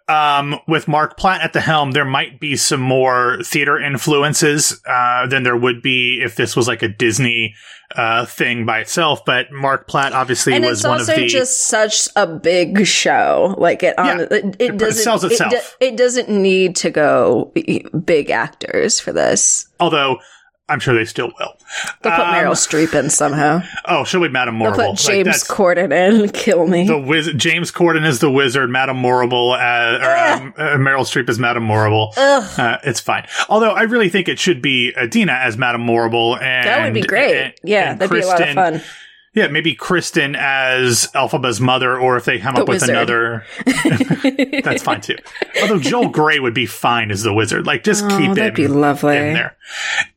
um, 0.08 0.58
with 0.66 0.88
Marc 0.88 1.16
Platt 1.16 1.42
at 1.42 1.52
the 1.52 1.60
helm, 1.60 1.92
there 1.92 2.04
might 2.04 2.40
be 2.40 2.56
some 2.56 2.80
more 2.80 3.38
theater 3.44 3.78
influences 3.78 4.80
uh, 4.86 5.26
than 5.26 5.42
there 5.42 5.56
would 5.56 5.82
be 5.82 6.20
if 6.22 6.36
this 6.36 6.56
was 6.56 6.66
like 6.66 6.82
a 6.82 6.88
Disney 6.88 7.54
uh, 7.94 8.24
thing 8.26 8.64
by 8.66 8.80
itself. 8.80 9.24
But 9.24 9.52
Marc 9.52 9.86
Platt 9.88 10.12
obviously 10.12 10.54
and 10.54 10.64
was 10.64 10.84
one 10.84 11.00
of 11.00 11.06
the. 11.06 11.12
It's 11.12 11.22
also 11.34 11.38
just 11.38 11.66
such 11.66 12.08
a 12.16 12.26
big 12.26 12.86
show. 12.86 13.54
Like 13.58 13.82
it, 13.82 13.98
on, 13.98 14.06
Yeah, 14.06 14.20
it, 14.22 14.32
it, 14.32 14.56
it 14.60 14.78
doesn't 14.78 15.02
sells 15.02 15.24
It, 15.24 15.32
itself. 15.32 15.52
do- 15.52 15.86
it 15.86 15.96
doesn't 15.96 16.28
need 16.28 16.76
to 16.76 16.90
go 16.90 17.52
big 18.04 18.30
actors 18.30 19.00
for 19.00 19.12
this. 19.12 19.68
although 19.80 20.18
I'm 20.70 20.80
sure 20.80 20.94
they 20.94 21.04
still 21.06 21.32
will. 21.38 21.56
They'll 22.02 22.12
put 22.12 22.20
Um, 22.26 22.34
Meryl 22.34 22.52
Streep 22.52 22.98
in 22.98 23.08
somehow. 23.10 23.62
Oh, 23.86 24.04
she'll 24.04 24.20
be 24.20 24.28
Madame 24.28 24.58
They'll 24.58 24.72
put 24.72 24.96
James 24.98 25.24
that's- 25.26 25.48
Corden 25.48 25.92
in 25.92 26.28
kill 26.30 26.66
me. 26.66 26.86
the 26.86 26.98
wiz- 26.98 27.32
James 27.36 27.72
Corden 27.72 28.06
is 28.06 28.18
the 28.18 28.30
wizard, 28.30 28.68
Madame 28.70 28.96
Morrible, 28.98 29.52
uh, 29.52 29.58
or 29.58 30.16
um, 30.16 30.54
uh, 30.58 30.62
Meryl 30.76 31.04
Streep 31.06 31.28
is 31.30 31.38
Madame 31.38 31.62
Morrible. 31.64 32.12
Uh, 32.16 32.78
it's 32.84 33.00
fine. 33.00 33.26
Although 33.48 33.70
I 33.70 33.82
really 33.82 34.08
think 34.10 34.28
it 34.28 34.38
should 34.38 34.60
be 34.60 34.92
Idina 35.00 35.32
as 35.32 35.56
Madame 35.56 35.80
Morrible, 35.82 36.36
and 36.36 36.66
that 36.68 36.84
would 36.84 36.94
be 36.94 37.00
great. 37.02 37.36
and- 37.36 37.54
yeah, 37.62 37.92
and 37.92 38.00
that'd 38.00 38.10
be 38.12 38.20
a 38.20 38.26
lot 38.26 38.40
of 38.40 38.48
fun. 38.54 38.82
Yeah, 39.38 39.46
maybe 39.48 39.76
Kristin 39.76 40.36
as 40.36 41.06
Elphaba's 41.14 41.60
mother, 41.60 41.96
or 41.96 42.16
if 42.16 42.24
they 42.24 42.38
come 42.40 42.56
The 42.56 42.62
up 42.62 42.68
with 42.68 42.82
another, 42.88 43.44
that's 44.64 44.82
fine 44.82 45.00
too. 45.00 45.16
Although 45.62 45.78
Joel 45.78 46.08
Grey 46.08 46.40
would 46.40 46.54
be 46.54 46.66
fine 46.66 47.10
as 47.12 47.22
the 47.22 47.32
wizard. 47.32 47.66
Like, 47.66 47.84
just 47.84 48.04
Oh, 48.04 48.08
keep 48.18 48.34
that'd 48.34 48.50
him 48.50 48.54
be 48.54 48.66
lovely. 48.68 49.16
in 49.16 49.34
there. 49.34 49.56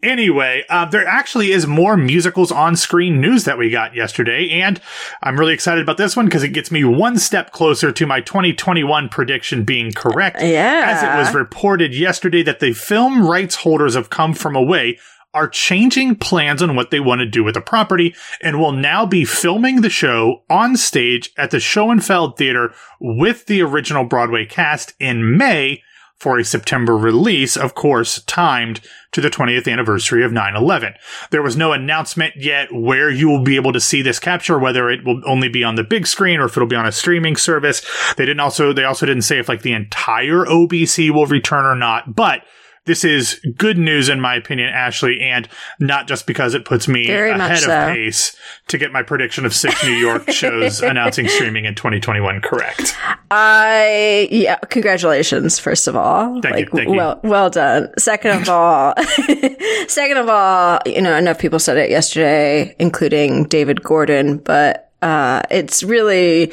Anyway, 0.02 0.64
uh, 0.70 0.86
there 0.86 1.06
actually 1.08 1.52
is 1.52 1.68
more 1.68 1.96
musicals 1.98 2.52
on 2.52 2.76
screen 2.76 3.22
news 3.22 3.44
that 3.46 3.58
we 3.58 3.70
got 3.70 3.94
yesterday, 3.96 4.50
and 4.50 4.82
I'm 5.22 5.40
really 5.40 5.54
excited 5.54 5.82
about 5.84 5.98
this 5.98 6.16
one 6.16 6.26
because 6.26 6.44
it 6.44 6.50
gets 6.50 6.72
me 6.72 6.84
one 6.84 7.18
step 7.18 7.52
closer 7.52 7.92
to 7.92 8.06
my 8.08 8.22
2021 8.22 9.10
prediction 9.10 9.64
being 9.64 9.92
correct. 9.92 10.38
Yeah. 10.42 10.82
As 10.86 11.04
it 11.04 11.18
was 11.26 11.36
reported 11.36 11.94
yesterday 11.94 12.42
that 12.44 12.60
the 12.60 12.74
film 12.74 13.28
rights 13.28 13.56
holders 13.56 13.94
have 13.96 14.10
come 14.10 14.34
from 14.34 14.56
away 14.56 14.98
are 15.34 15.48
changing 15.48 16.16
plans 16.16 16.62
on 16.62 16.76
what 16.76 16.92
they 16.92 17.00
want 17.00 17.20
to 17.20 17.26
do 17.26 17.44
with 17.44 17.54
the 17.54 17.62
property 17.62 18.14
and 18.42 18.60
will 18.60 18.72
now 18.72 19.06
be 19.06 19.26
filming 19.26 19.82
the 19.82 19.90
show 19.90 20.44
on 20.50 20.76
stage 20.76 21.32
at 21.38 21.52
the 21.52 21.60
Schoenfeld 21.60 22.38
Theater 22.38 22.74
with 23.00 23.46
the 23.46 23.62
original 23.62 24.04
Broadway 24.04 24.46
cast 24.46 24.94
in 25.00 25.38
May 25.38 25.82
for 26.22 26.38
a 26.38 26.46
September 26.46 26.96
release, 26.96 27.58
of 27.58 27.74
course, 27.74 28.22
timed 28.24 28.80
to 29.12 29.22
the 29.22 29.30
20th 29.30 29.68
anniversary 29.68 30.24
of 30.24 30.32
9-11. 30.32 30.94
There 31.32 31.42
was 31.42 31.58
no 31.58 31.74
announcement 31.74 32.36
yet 32.38 32.72
where 32.72 33.10
you 33.10 33.28
will 33.28 33.44
be 33.44 33.56
able 33.56 33.74
to 33.74 33.80
see 33.80 34.04
this 34.04 34.20
capture, 34.20 34.60
whether 34.60 34.88
it 34.88 35.04
will 35.04 35.20
only 35.26 35.50
be 35.50 35.64
on 35.64 35.76
the 35.76 35.84
big 35.84 36.06
screen 36.06 36.40
or 36.40 36.46
if 36.46 36.56
it'll 36.56 36.68
be 36.68 36.76
on 36.76 36.86
a 36.86 36.92
streaming 36.92 37.38
service. 37.38 37.82
They 38.18 38.26
didn't 38.26 38.40
also, 38.40 38.72
they 38.72 38.84
also 38.84 39.08
didn't 39.08 39.24
say 39.24 39.40
if 39.40 39.50
like 39.50 39.64
the 39.64 39.74
entire 39.74 40.46
OBC 40.46 41.10
will 41.10 41.26
return 41.26 41.66
or 41.66 41.76
not, 41.76 42.16
but 42.16 42.44
this 42.86 43.04
is 43.04 43.40
good 43.58 43.78
news 43.78 44.10
in 44.10 44.20
my 44.20 44.36
opinion, 44.36 44.70
Ashley, 44.70 45.20
and 45.22 45.48
not 45.80 46.08
just 46.08 46.26
because 46.26 46.56
it 46.56 46.66
puts 46.66 46.88
me 46.88 47.06
Very 47.06 47.32
ahead 47.32 47.60
so. 47.60 47.72
of 47.72 47.94
pace 47.94 48.36
to 48.70 48.78
get 48.78 48.92
my 48.92 49.04
prediction 49.04 49.46
of 49.46 49.54
six 49.54 49.84
New 49.84 49.94
York 49.94 50.32
shows 50.32 50.82
announcing 50.82 51.28
streaming 51.28 51.66
in 51.66 51.76
2021 51.76 52.42
correct. 52.42 52.96
I 53.30 54.28
yeah, 54.32 54.56
congratulations 54.56 55.60
first 55.60 55.88
of 55.88 55.96
all. 55.96 56.42
Thank 56.42 56.58
you, 56.58 56.66
like 56.66 56.72
thank 56.72 56.90
you. 56.90 56.96
well 56.96 57.20
well 57.24 57.50
done. 57.50 57.90
Second 58.00 58.42
of 58.42 58.50
all, 58.50 58.96
second 59.88 60.18
of 60.18 60.28
all, 60.28 60.80
you 60.86 61.02
know, 61.02 61.16
enough 61.16 61.38
people 61.38 61.60
said 61.60 61.78
it 61.78 61.92
yesterday, 61.92 62.76
including 62.80 63.44
David 63.46 63.84
Gordon, 63.84 64.38
but 64.38 64.92
uh 65.04 65.44
it's 65.52 65.84
really 65.84 66.52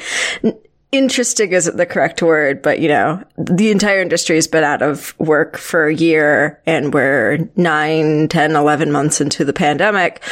interesting 0.91 1.51
isn't 1.51 1.77
the 1.77 1.85
correct 1.85 2.21
word, 2.21 2.61
but 2.61 2.79
you 2.79 2.87
know, 2.87 3.23
the 3.37 3.71
entire 3.71 4.01
industry 4.01 4.35
has 4.35 4.47
been 4.47 4.63
out 4.63 4.81
of 4.81 5.17
work 5.19 5.57
for 5.57 5.87
a 5.87 5.93
year 5.93 6.61
and 6.65 6.93
we're 6.93 7.49
nine, 7.55 8.27
10, 8.27 8.55
11 8.55 8.91
months 8.91 9.21
into 9.21 9.45
the 9.45 9.53
pandemic. 9.53 10.23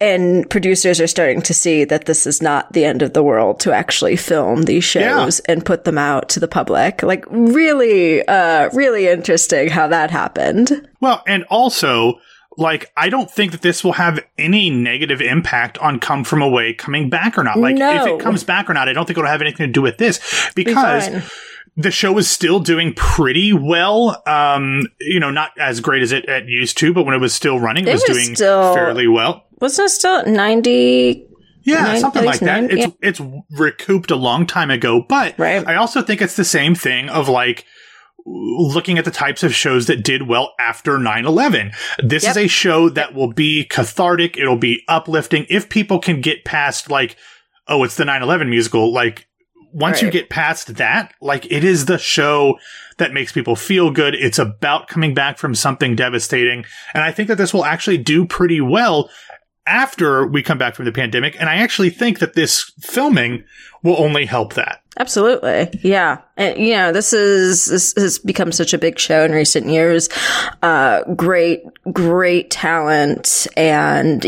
And 0.00 0.48
producers 0.50 1.00
are 1.00 1.06
starting 1.06 1.42
to 1.42 1.54
see 1.54 1.84
that 1.84 2.06
this 2.06 2.26
is 2.26 2.42
not 2.42 2.72
the 2.72 2.84
end 2.84 3.02
of 3.02 3.12
the 3.12 3.22
world 3.22 3.60
to 3.60 3.72
actually 3.72 4.16
film 4.16 4.62
these 4.62 4.84
shows 4.84 5.40
and 5.40 5.64
put 5.64 5.84
them 5.84 5.98
out 5.98 6.28
to 6.30 6.40
the 6.40 6.48
public. 6.48 7.02
Like 7.02 7.24
really, 7.30 8.26
uh, 8.26 8.70
really 8.72 9.08
interesting 9.08 9.68
how 9.68 9.86
that 9.88 10.10
happened. 10.10 10.88
Well, 11.00 11.22
and 11.26 11.44
also, 11.44 12.20
like, 12.56 12.90
I 12.96 13.08
don't 13.08 13.30
think 13.30 13.52
that 13.52 13.62
this 13.62 13.82
will 13.84 13.92
have 13.94 14.20
any 14.38 14.70
negative 14.70 15.20
impact 15.20 15.78
on 15.78 15.98
Come 16.00 16.24
From 16.24 16.42
Away 16.42 16.72
coming 16.74 17.10
back 17.10 17.36
or 17.38 17.44
not. 17.44 17.58
Like, 17.58 17.76
if 17.76 18.06
it 18.06 18.20
comes 18.20 18.44
back 18.44 18.70
or 18.70 18.74
not, 18.74 18.88
I 18.88 18.92
don't 18.92 19.06
think 19.06 19.18
it'll 19.18 19.28
have 19.30 19.40
anything 19.42 19.66
to 19.66 19.72
do 19.72 19.82
with 19.82 19.98
this 19.98 20.50
because 20.54 21.08
fine. 21.08 21.22
the 21.76 21.90
show 21.90 22.16
is 22.18 22.30
still 22.30 22.60
doing 22.60 22.94
pretty 22.94 23.52
well. 23.52 24.22
Um, 24.26 24.86
you 25.00 25.18
know, 25.20 25.30
not 25.30 25.50
as 25.58 25.80
great 25.80 26.02
as 26.02 26.12
it, 26.12 26.26
it 26.28 26.44
used 26.48 26.78
to, 26.78 26.94
but 26.94 27.04
when 27.04 27.14
it 27.14 27.20
was 27.20 27.34
still 27.34 27.58
running, 27.58 27.84
it, 27.86 27.90
It 27.90 27.92
was, 27.94 28.04
was 28.08 28.18
doing 28.24 28.36
still- 28.36 28.74
fairly 28.74 29.08
well. 29.08 29.44
Wasn't 29.60 29.86
it 29.86 29.90
still 29.90 30.24
90? 30.26 31.26
Yeah, 31.66 31.82
Nine- 31.82 32.00
something 32.00 32.24
like 32.24 32.40
that. 32.40 32.62
nine- 32.64 32.78
It's 32.78 32.96
it's 33.00 33.20
recouped 33.52 34.10
a 34.10 34.16
long 34.16 34.46
time 34.46 34.70
ago, 34.70 35.02
but 35.08 35.34
Right. 35.38 35.66
I 35.66 35.76
also 35.76 36.02
think 36.02 36.20
it's 36.20 36.36
the 36.36 36.44
same 36.44 36.74
thing 36.74 37.08
of 37.08 37.28
like 37.30 37.64
looking 38.26 38.98
at 38.98 39.04
the 39.04 39.10
types 39.10 39.42
of 39.42 39.54
shows 39.54 39.86
that 39.86 40.02
did 40.02 40.28
well 40.28 40.54
after 40.58 40.98
9/11. 40.98 41.74
This 42.02 42.26
is 42.26 42.36
a 42.36 42.46
show 42.46 42.88
that 42.88 43.14
will 43.14 43.32
be 43.32 43.64
cathartic, 43.64 44.38
it'll 44.38 44.56
be 44.56 44.82
uplifting 44.88 45.46
if 45.48 45.68
people 45.68 45.98
can 45.98 46.20
get 46.20 46.44
past 46.44 46.90
like 46.90 47.16
oh, 47.66 47.84
it's 47.84 47.96
the 47.96 48.04
9/11 48.04 48.48
musical, 48.48 48.92
like 48.92 49.26
once 49.72 50.00
you 50.00 50.10
get 50.10 50.30
past 50.30 50.76
that, 50.76 51.12
like 51.20 51.50
it 51.50 51.64
is 51.64 51.86
the 51.86 51.98
show 51.98 52.56
that 52.98 53.12
makes 53.12 53.32
people 53.32 53.56
feel 53.56 53.90
good. 53.90 54.14
It's 54.14 54.38
about 54.38 54.86
coming 54.86 55.14
back 55.14 55.36
from 55.36 55.54
something 55.54 55.96
devastating. 55.96 56.64
And 56.94 57.02
I 57.02 57.10
think 57.10 57.28
that 57.28 57.38
this 57.38 57.52
will 57.52 57.64
actually 57.64 57.98
do 57.98 58.24
pretty 58.24 58.60
well 58.60 59.10
after 59.66 60.26
we 60.26 60.44
come 60.44 60.58
back 60.58 60.76
from 60.76 60.84
the 60.84 60.92
pandemic. 60.92 61.34
And 61.40 61.48
I 61.48 61.56
actually 61.56 61.90
think 61.90 62.20
that 62.20 62.34
this 62.34 62.72
filming 62.82 63.44
will 63.82 64.00
only 64.00 64.26
help 64.26 64.54
that. 64.54 64.82
Absolutely. 64.98 65.80
Yeah. 65.82 66.18
And, 66.36 66.58
you 66.58 66.74
know, 66.74 66.92
this 66.92 67.12
is, 67.12 67.66
this 67.66 67.94
has 67.96 68.18
become 68.18 68.52
such 68.52 68.72
a 68.72 68.78
big 68.78 68.98
show 68.98 69.24
in 69.24 69.32
recent 69.32 69.66
years. 69.66 70.08
Uh, 70.62 71.02
great, 71.14 71.64
great 71.92 72.50
talent. 72.50 73.46
And 73.56 74.22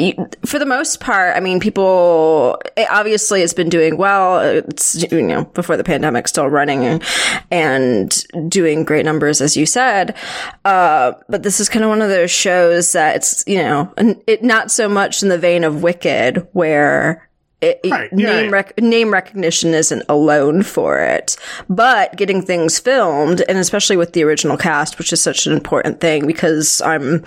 for 0.44 0.58
the 0.58 0.66
most 0.66 0.99
part, 1.00 1.37
I 1.37 1.40
mean, 1.40 1.61
people, 1.61 2.61
it, 2.76 2.88
obviously 2.90 3.42
it's 3.42 3.54
been 3.54 3.68
doing 3.68 3.96
well. 3.96 4.40
It's, 4.40 5.11
you 5.11 5.23
know, 5.23 5.44
before 5.44 5.76
the 5.76 5.85
pandemic 5.85 6.26
still 6.28 6.49
running 6.49 6.85
and, 6.85 7.02
and 7.50 8.26
doing 8.49 8.85
great 8.85 9.04
numbers, 9.04 9.40
as 9.40 9.56
you 9.56 9.66
said. 9.66 10.16
Uh, 10.64 11.12
but 11.28 11.42
this 11.44 11.61
is 11.61 11.68
kind 11.68 11.85
of 11.85 11.90
one 11.90 12.02
of 12.02 12.08
those 12.08 12.30
shows 12.30 12.92
that 12.92 13.16
it's, 13.16 13.44
you 13.46 13.58
know, 13.58 13.92
it, 14.26 14.42
not 14.42 14.70
so 14.70 14.88
much 14.88 15.23
in 15.23 15.28
the 15.28 15.38
vein 15.38 15.64
of 15.64 15.82
Wicked 15.82 16.49
where, 16.52 17.23
it, 17.66 17.90
right. 17.90 18.12
name 18.12 18.52
rec- 18.52 18.78
name 18.80 19.12
recognition 19.12 19.75
isn't 19.75 20.02
alone 20.08 20.62
for 20.62 20.99
it, 20.99 21.37
but 21.68 22.16
getting 22.16 22.42
things 22.42 22.78
filmed, 22.78 23.42
and 23.49 23.58
especially 23.58 23.96
with 23.96 24.12
the 24.12 24.23
original 24.25 24.56
cast, 24.56 24.99
which 24.99 25.12
is 25.12 25.23
such 25.23 25.46
an 25.46 25.52
important 25.52 26.00
thing 26.00 26.26
because 26.26 26.80
I'm 26.82 27.23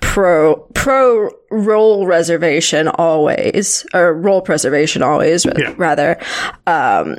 pro 0.00 0.56
pro 0.74 1.30
role 1.50 2.06
reservation 2.06 2.88
always, 2.88 3.86
or 3.94 4.12
role 4.14 4.42
preservation 4.42 5.02
always, 5.02 5.44
yeah. 5.44 5.74
rather. 5.76 6.18
Um, 6.66 7.18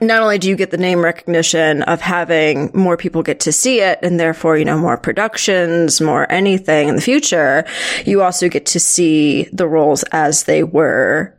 not 0.00 0.22
only 0.22 0.38
do 0.38 0.48
you 0.48 0.56
get 0.56 0.70
the 0.70 0.76
name 0.76 1.02
recognition 1.02 1.82
of 1.82 2.00
having 2.00 2.70
more 2.74 2.96
people 2.96 3.22
get 3.22 3.40
to 3.40 3.52
see 3.52 3.80
it 3.80 3.98
and 4.02 4.18
therefore, 4.18 4.58
you 4.58 4.64
know, 4.64 4.78
more 4.78 4.96
productions, 4.96 6.00
more 6.00 6.30
anything 6.30 6.88
in 6.88 6.96
the 6.96 7.00
future, 7.00 7.64
you 8.04 8.22
also 8.22 8.48
get 8.48 8.66
to 8.66 8.80
see 8.80 9.44
the 9.52 9.66
roles 9.66 10.02
as 10.04 10.44
they 10.44 10.62
were 10.62 11.32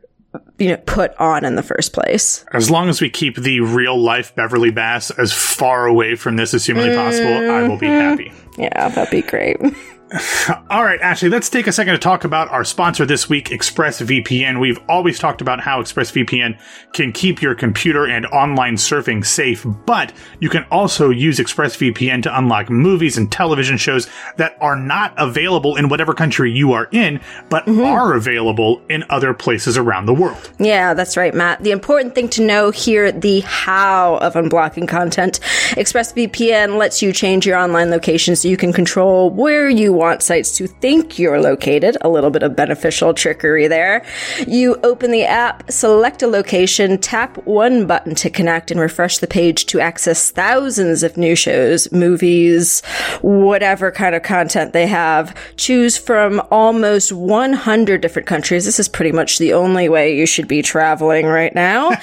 you 0.58 0.70
know 0.70 0.78
put 0.86 1.16
on 1.18 1.46
in 1.46 1.56
the 1.56 1.64
first 1.64 1.94
place. 1.94 2.46
As 2.54 2.70
long 2.70 2.90
as 2.90 3.02
we 3.02 3.10
keep 3.10 3.36
the 3.36 3.62
real 3.62 4.00
life 4.00 4.36
Beverly 4.36 4.72
Bass 4.72 5.12
as 5.12 5.34
far 5.34 5.86
away 5.86 6.16
from 6.16 6.36
this 6.36 6.54
as 6.54 6.66
humanly 6.66 6.90
mm-hmm. 6.90 7.00
possible, 7.00 7.52
I 7.52 7.68
will 7.68 7.78
be 7.78 7.88
happy. 7.88 8.32
Yeah, 8.58 8.90
that'd 8.90 9.12
be 9.12 9.22
great. 9.22 9.58
All 10.70 10.86
right, 10.86 11.02
Ashley, 11.02 11.28
let's 11.28 11.50
take 11.50 11.68
a 11.68 11.72
second 11.74 11.94
to 11.94 12.00
talk 12.00 12.24
about 12.24 12.50
our 12.50 12.64
sponsor 12.64 13.06
this 13.06 13.28
week, 13.28 13.50
ExpressVPN. 13.50 14.60
We've 14.60 14.80
always 14.88 15.20
talked 15.20 15.42
about 15.42 15.60
how 15.60 15.82
ExpressVPN 15.82 16.58
can 16.94 17.12
keep 17.12 17.42
your 17.42 17.56
computer 17.56 18.06
and 18.06 18.26
online 18.28 18.76
surfing 18.76 19.26
safe, 19.26 19.66
but 19.86 20.14
you 20.40 20.50
can 20.50 20.64
also 20.72 21.10
use 21.10 21.40
ExpressVPN 21.40 22.24
to 22.24 22.38
unlock 22.38 22.70
movies 22.70 23.18
and 23.18 23.30
television 23.30 23.76
shows 23.76 24.08
that 24.38 24.58
are 24.62 24.78
not 24.78 25.14
available 25.18 25.76
in 25.76 25.90
whatever 25.90 26.14
country 26.14 26.52
you 26.54 26.72
are 26.72 26.88
in, 26.94 27.20
but 27.50 27.66
mm-hmm. 27.66 27.84
are 27.84 28.14
available 28.14 28.82
in 28.90 29.04
other 29.10 29.34
places 29.34 29.78
around 29.78 30.06
the 30.06 30.14
world. 30.14 30.52
Yeah, 30.58 30.94
that's 30.94 31.18
right, 31.18 31.34
Matt. 31.34 31.64
The 31.64 31.72
important 31.72 32.16
thing 32.16 32.30
to 32.30 32.42
know 32.42 32.72
here 32.72 33.12
the 33.12 33.42
how 33.42 34.18
of 34.18 34.36
unblocking 34.36 34.88
content. 34.88 35.42
ExpressVPN 35.72 36.78
lets 36.78 37.02
you 37.02 37.12
change 37.12 37.46
your 37.46 37.58
online 37.58 37.90
location 37.90 38.38
so 38.38 38.48
you 38.48 38.58
can 38.58 38.72
control 38.72 39.30
where 39.32 39.70
you 39.70 39.97
want 39.98 40.22
sites 40.22 40.56
to 40.58 40.68
think 40.68 41.20
you're 41.20 41.42
located. 41.42 41.98
A 42.02 42.10
little 42.10 42.30
bit 42.30 42.44
of 42.44 42.56
beneficial 42.56 43.14
trickery 43.14 43.68
there. 43.68 44.06
You 44.48 44.76
open 44.84 45.12
the 45.12 45.24
app, 45.24 45.70
select 45.72 46.22
a 46.22 46.28
location, 46.28 46.98
tap 46.98 47.38
one 47.46 47.88
button 47.88 48.16
to 48.16 48.30
connect 48.30 48.72
and 48.72 48.80
refresh 48.80 49.18
the 49.18 49.28
page 49.28 49.66
to 49.68 49.80
access 49.80 50.32
thousands 50.32 51.04
of 51.04 51.18
new 51.18 51.36
shows, 51.36 51.92
movies, 51.92 52.82
whatever 53.22 53.92
kind 53.92 54.16
of 54.16 54.24
content 54.24 54.74
they 54.74 54.88
have. 54.88 55.36
Choose 55.58 55.98
from 55.98 56.42
almost 56.52 57.12
100 57.12 58.02
different 58.02 58.28
countries. 58.28 58.66
This 58.66 58.80
is 58.80 58.88
pretty 58.88 59.12
much 59.12 59.40
the 59.40 59.54
only 59.54 59.90
way 59.90 60.16
you 60.16 60.26
should 60.26 60.48
be 60.48 60.62
traveling 60.62 61.26
right 61.26 61.54
now. 61.56 61.90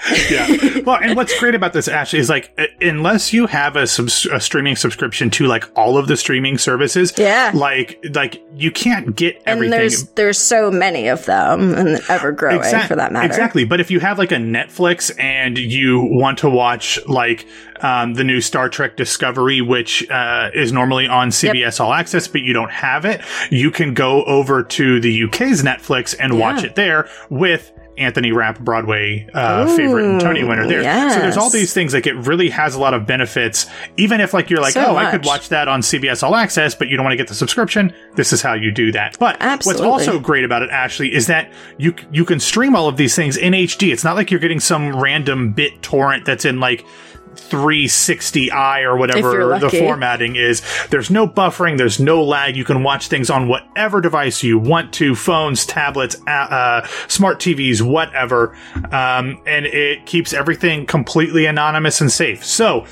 yeah. 0.30 0.80
Well, 0.84 0.98
and 1.02 1.16
what's 1.16 1.38
great 1.38 1.54
about 1.54 1.72
this, 1.72 1.88
Ashley, 1.88 2.18
is 2.18 2.28
like, 2.28 2.56
unless 2.80 3.32
you 3.32 3.46
have 3.46 3.76
a, 3.76 3.86
sub- 3.86 4.32
a 4.32 4.40
streaming 4.40 4.76
subscription 4.76 5.30
to 5.30 5.46
like 5.46 5.64
all 5.76 5.96
of 5.96 6.06
the 6.06 6.16
streaming 6.16 6.58
services, 6.58 7.12
yeah 7.16 7.29
yeah. 7.30 7.52
Like 7.54 8.04
like 8.14 8.42
you 8.54 8.70
can't 8.70 9.14
get 9.14 9.42
everything. 9.46 9.72
And 9.72 9.82
there's 9.82 10.08
there's 10.10 10.38
so 10.38 10.70
many 10.70 11.08
of 11.08 11.24
them 11.26 11.74
and 11.74 12.00
ever 12.08 12.32
growing 12.32 12.60
for 12.62 12.96
that 12.96 13.12
matter. 13.12 13.26
Exactly. 13.26 13.64
But 13.64 13.80
if 13.80 13.90
you 13.90 14.00
have 14.00 14.18
like 14.18 14.32
a 14.32 14.36
Netflix 14.36 15.10
and 15.18 15.58
you 15.58 16.00
want 16.00 16.38
to 16.38 16.50
watch 16.50 16.98
like 17.06 17.46
um, 17.80 18.14
the 18.14 18.24
new 18.24 18.40
Star 18.40 18.68
Trek 18.68 18.96
Discovery, 18.96 19.60
which 19.60 20.08
uh, 20.10 20.50
is 20.54 20.72
normally 20.72 21.06
on 21.06 21.28
CBS 21.30 21.54
yep. 21.54 21.80
All 21.80 21.92
Access, 21.92 22.28
but 22.28 22.42
you 22.42 22.52
don't 22.52 22.70
have 22.70 23.04
it, 23.04 23.20
you 23.50 23.70
can 23.70 23.94
go 23.94 24.24
over 24.24 24.62
to 24.62 25.00
the 25.00 25.24
UK's 25.24 25.62
Netflix 25.62 26.14
and 26.18 26.34
yeah. 26.34 26.40
watch 26.40 26.64
it 26.64 26.74
there 26.74 27.08
with 27.28 27.72
Anthony 28.00 28.32
Rapp 28.32 28.58
Broadway 28.60 29.28
uh, 29.34 29.66
Ooh, 29.68 29.76
favorite 29.76 30.04
and 30.06 30.20
Tony 30.20 30.42
winner 30.42 30.66
there. 30.66 30.82
Yes. 30.82 31.14
So 31.14 31.20
there's 31.20 31.36
all 31.36 31.50
these 31.50 31.72
things 31.72 31.94
like 31.94 32.06
it 32.06 32.14
really 32.14 32.48
has 32.50 32.74
a 32.74 32.80
lot 32.80 32.94
of 32.94 33.06
benefits. 33.06 33.66
Even 33.96 34.20
if 34.20 34.34
like 34.34 34.50
you're 34.50 34.60
like, 34.60 34.72
so 34.72 34.86
oh, 34.86 34.94
much. 34.94 35.06
I 35.06 35.10
could 35.10 35.24
watch 35.24 35.50
that 35.50 35.68
on 35.68 35.80
CBS 35.82 36.22
All 36.22 36.34
Access, 36.34 36.74
but 36.74 36.88
you 36.88 36.96
don't 36.96 37.04
want 37.04 37.12
to 37.12 37.16
get 37.16 37.28
the 37.28 37.34
subscription. 37.34 37.94
This 38.16 38.32
is 38.32 38.42
how 38.42 38.54
you 38.54 38.70
do 38.70 38.90
that. 38.92 39.18
But 39.18 39.36
Absolutely. 39.40 39.86
what's 39.86 40.08
also 40.08 40.18
great 40.18 40.44
about 40.44 40.62
it, 40.62 40.70
Ashley, 40.70 41.14
is 41.14 41.26
that 41.26 41.52
you 41.78 41.94
you 42.10 42.24
can 42.24 42.40
stream 42.40 42.74
all 42.74 42.88
of 42.88 42.96
these 42.96 43.14
things 43.14 43.36
in 43.36 43.52
HD. 43.52 43.92
It's 43.92 44.04
not 44.04 44.16
like 44.16 44.30
you're 44.30 44.40
getting 44.40 44.60
some 44.60 44.98
random 44.98 45.52
bit 45.52 45.82
torrent 45.82 46.24
that's 46.24 46.44
in 46.44 46.60
like 46.60 46.84
360i 47.34 48.84
or 48.84 48.96
whatever 48.96 49.58
the 49.58 49.70
formatting 49.70 50.36
is. 50.36 50.62
There's 50.90 51.10
no 51.10 51.26
buffering, 51.26 51.78
there's 51.78 52.00
no 52.00 52.22
lag. 52.22 52.56
You 52.56 52.64
can 52.64 52.82
watch 52.82 53.08
things 53.08 53.30
on 53.30 53.48
whatever 53.48 54.00
device 54.00 54.42
you 54.42 54.58
want 54.58 54.92
to 54.94 55.14
phones, 55.14 55.66
tablets, 55.66 56.16
uh, 56.26 56.86
smart 57.08 57.40
TVs, 57.40 57.82
whatever. 57.82 58.56
Um, 58.92 59.42
and 59.46 59.66
it 59.66 60.06
keeps 60.06 60.32
everything 60.32 60.86
completely 60.86 61.46
anonymous 61.46 62.00
and 62.00 62.10
safe. 62.10 62.44
So, 62.44 62.86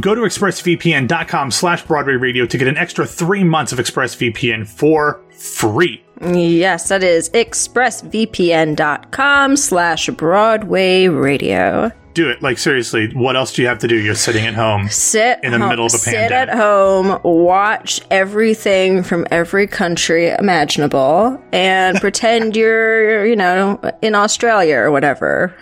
Go 0.00 0.14
to 0.14 0.20
expressvpn.com 0.20 1.50
slash 1.50 1.86
Broadway 1.86 2.16
Radio 2.16 2.44
to 2.44 2.58
get 2.58 2.68
an 2.68 2.76
extra 2.76 3.06
three 3.06 3.42
months 3.42 3.72
of 3.72 3.78
ExpressVPN 3.78 4.68
for 4.68 5.22
free. 5.30 6.04
Yes, 6.20 6.88
that 6.88 7.02
is 7.02 7.30
expressvpn.com 7.30 9.56
slash 9.56 10.10
Broadway 10.10 11.08
Radio 11.08 11.90
do 12.18 12.28
it. 12.28 12.42
Like 12.42 12.58
seriously, 12.58 13.08
what 13.14 13.36
else 13.36 13.52
do 13.52 13.62
you 13.62 13.68
have 13.68 13.78
to 13.78 13.88
do? 13.88 13.94
You're 13.94 14.16
sitting 14.16 14.44
at 14.44 14.54
home, 14.54 14.88
sit 14.88 15.38
in 15.44 15.52
the 15.52 15.58
home, 15.58 15.68
middle 15.68 15.86
of 15.86 15.94
a 15.94 15.98
sit 15.98 16.14
pandemic. 16.14 16.48
at 16.48 16.58
home, 16.58 17.20
watch 17.22 18.00
everything 18.10 19.04
from 19.04 19.24
every 19.30 19.68
country 19.68 20.30
imaginable, 20.30 21.40
and 21.52 21.96
pretend 22.00 22.56
you're, 22.56 23.24
you 23.24 23.36
know, 23.36 23.80
in 24.02 24.16
Australia 24.16 24.76
or 24.78 24.90
whatever. 24.90 25.54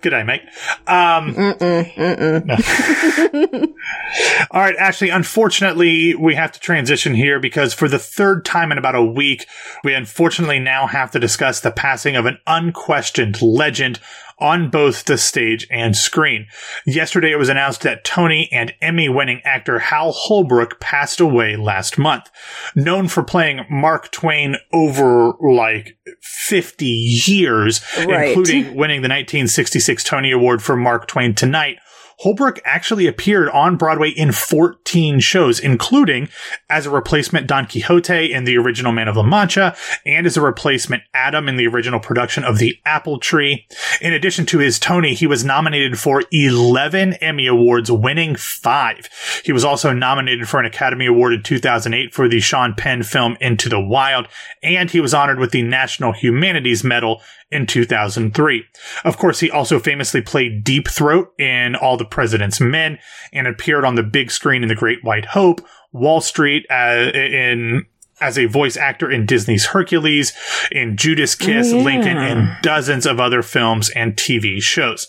Good 0.00 0.10
day, 0.10 0.24
mate. 0.24 0.42
Um, 0.88 1.32
mm-mm, 1.32 1.94
mm-mm. 1.94 3.72
All 4.50 4.60
right, 4.60 4.74
Ashley. 4.74 5.10
Unfortunately, 5.10 6.16
we 6.16 6.34
have 6.34 6.50
to 6.50 6.58
transition 6.58 7.14
here 7.14 7.38
because 7.38 7.72
for 7.72 7.88
the 7.88 8.00
third 8.00 8.44
time 8.44 8.72
in 8.72 8.78
about 8.78 8.96
a 8.96 9.04
week, 9.04 9.46
we 9.84 9.94
unfortunately 9.94 10.58
now 10.58 10.88
have 10.88 11.12
to 11.12 11.20
discuss 11.20 11.60
the 11.60 11.70
passing 11.70 12.16
of 12.16 12.26
an 12.26 12.38
unquestioned 12.48 13.40
legend 13.40 14.00
on 14.40 14.70
both 14.70 15.04
the 15.04 15.18
stage 15.18 15.66
and 15.70 15.96
screen. 15.96 16.46
Yesterday, 16.86 17.32
it 17.32 17.38
was 17.38 17.48
announced 17.48 17.82
that 17.82 18.04
Tony 18.04 18.48
and 18.52 18.74
Emmy 18.80 19.08
winning 19.08 19.40
actor 19.44 19.78
Hal 19.78 20.12
Holbrook 20.12 20.80
passed 20.80 21.20
away 21.20 21.56
last 21.56 21.98
month. 21.98 22.30
Known 22.74 23.08
for 23.08 23.22
playing 23.22 23.66
Mark 23.70 24.10
Twain 24.10 24.56
over 24.72 25.32
like 25.40 25.98
50 26.22 26.84
years, 26.86 27.80
right. 27.98 28.28
including 28.28 28.74
winning 28.74 29.02
the 29.02 29.08
1966 29.08 30.04
Tony 30.04 30.30
Award 30.32 30.62
for 30.62 30.76
Mark 30.76 31.06
Twain 31.06 31.34
Tonight, 31.34 31.78
Holbrook 32.20 32.60
actually 32.66 33.06
appeared 33.06 33.48
on 33.48 33.76
Broadway 33.76 34.10
in 34.10 34.30
14 34.30 34.79
shows, 35.20 35.60
including 35.60 36.28
as 36.68 36.86
a 36.86 36.90
replacement 36.90 37.46
Don 37.46 37.66
Quixote 37.66 38.32
in 38.32 38.44
the 38.44 38.56
original 38.56 38.92
Man 38.92 39.08
of 39.08 39.16
La 39.16 39.22
Mancha, 39.22 39.76
and 40.04 40.26
as 40.26 40.36
a 40.36 40.42
replacement 40.42 41.02
Adam 41.14 41.48
in 41.48 41.56
the 41.56 41.66
original 41.66 42.00
production 42.00 42.44
of 42.44 42.58
The 42.58 42.76
Apple 42.84 43.18
Tree. 43.18 43.66
In 44.00 44.12
addition 44.12 44.46
to 44.46 44.58
his 44.58 44.78
Tony, 44.78 45.14
he 45.14 45.26
was 45.26 45.44
nominated 45.44 45.98
for 45.98 46.24
11 46.32 47.14
Emmy 47.14 47.46
Awards, 47.46 47.90
winning 47.90 48.34
five. 48.34 49.08
He 49.44 49.52
was 49.52 49.64
also 49.64 49.92
nominated 49.92 50.48
for 50.48 50.58
an 50.58 50.66
Academy 50.66 51.06
Award 51.06 51.34
in 51.34 51.42
2008 51.42 52.12
for 52.12 52.28
the 52.28 52.40
Sean 52.40 52.74
Penn 52.74 53.02
film 53.02 53.36
Into 53.40 53.68
the 53.68 53.80
Wild, 53.80 54.26
and 54.62 54.90
he 54.90 55.00
was 55.00 55.14
honored 55.14 55.38
with 55.38 55.52
the 55.52 55.62
National 55.62 56.12
Humanities 56.12 56.82
Medal 56.82 57.22
in 57.50 57.66
2003. 57.66 58.64
Of 59.04 59.18
course, 59.18 59.40
he 59.40 59.50
also 59.50 59.78
famously 59.78 60.20
played 60.20 60.62
Deep 60.64 60.88
Throat 60.88 61.32
in 61.38 61.74
All 61.74 61.96
the 61.96 62.04
President's 62.04 62.60
Men 62.60 62.98
and 63.32 63.46
appeared 63.46 63.84
on 63.84 63.96
the 63.96 64.02
big 64.02 64.30
screen 64.30 64.62
in 64.62 64.68
The 64.68 64.74
Great 64.80 65.04
White 65.04 65.26
Hope, 65.26 65.60
Wall 65.92 66.22
Street 66.22 66.64
uh, 66.70 67.10
in 67.14 67.84
as 68.18 68.38
a 68.38 68.46
voice 68.46 68.78
actor 68.78 69.10
in 69.10 69.26
Disney's 69.26 69.66
Hercules, 69.66 70.32
in 70.72 70.96
Judas 70.96 71.34
Kiss, 71.34 71.70
yeah. 71.70 71.82
Lincoln, 71.82 72.16
and 72.16 72.56
dozens 72.62 73.04
of 73.04 73.20
other 73.20 73.42
films 73.42 73.90
and 73.90 74.16
TV 74.16 74.62
shows. 74.62 75.06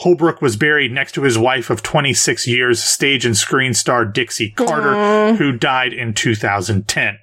Holbrook 0.00 0.40
was 0.40 0.56
buried 0.56 0.92
next 0.92 1.12
to 1.12 1.22
his 1.22 1.38
wife 1.38 1.68
of 1.68 1.82
26 1.82 2.46
years, 2.46 2.82
stage 2.82 3.26
and 3.26 3.36
screen 3.36 3.74
star 3.74 4.06
Dixie 4.06 4.50
Carter, 4.50 4.94
Aww. 4.94 5.36
who 5.36 5.52
died 5.52 5.92
in 5.92 6.14
2010. 6.14 7.18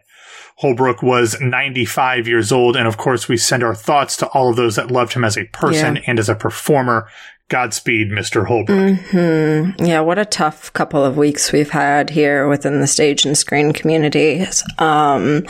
Holbrook 0.57 1.01
was 1.01 1.39
95 1.39 2.27
years 2.27 2.51
old. 2.51 2.75
And 2.75 2.87
of 2.87 2.97
course, 2.97 3.29
we 3.29 3.37
send 3.37 3.63
our 3.63 3.75
thoughts 3.75 4.17
to 4.17 4.27
all 4.27 4.49
of 4.49 4.57
those 4.57 4.75
that 4.75 4.91
loved 4.91 5.13
him 5.13 5.23
as 5.23 5.37
a 5.37 5.45
person 5.45 5.95
yeah. 5.95 6.01
and 6.05 6.19
as 6.19 6.27
a 6.27 6.35
performer. 6.35 7.07
Godspeed, 7.49 8.11
Mr. 8.11 8.45
Holbrook. 8.45 8.77
Mm-hmm. 8.77 9.83
Yeah, 9.83 10.01
what 10.01 10.19
a 10.19 10.25
tough 10.25 10.71
couple 10.73 11.03
of 11.03 11.17
weeks 11.17 11.51
we've 11.51 11.71
had 11.71 12.11
here 12.11 12.47
within 12.47 12.79
the 12.79 12.87
stage 12.87 13.25
and 13.25 13.37
screen 13.37 13.73
communities. 13.73 14.63
Um, 14.77 15.43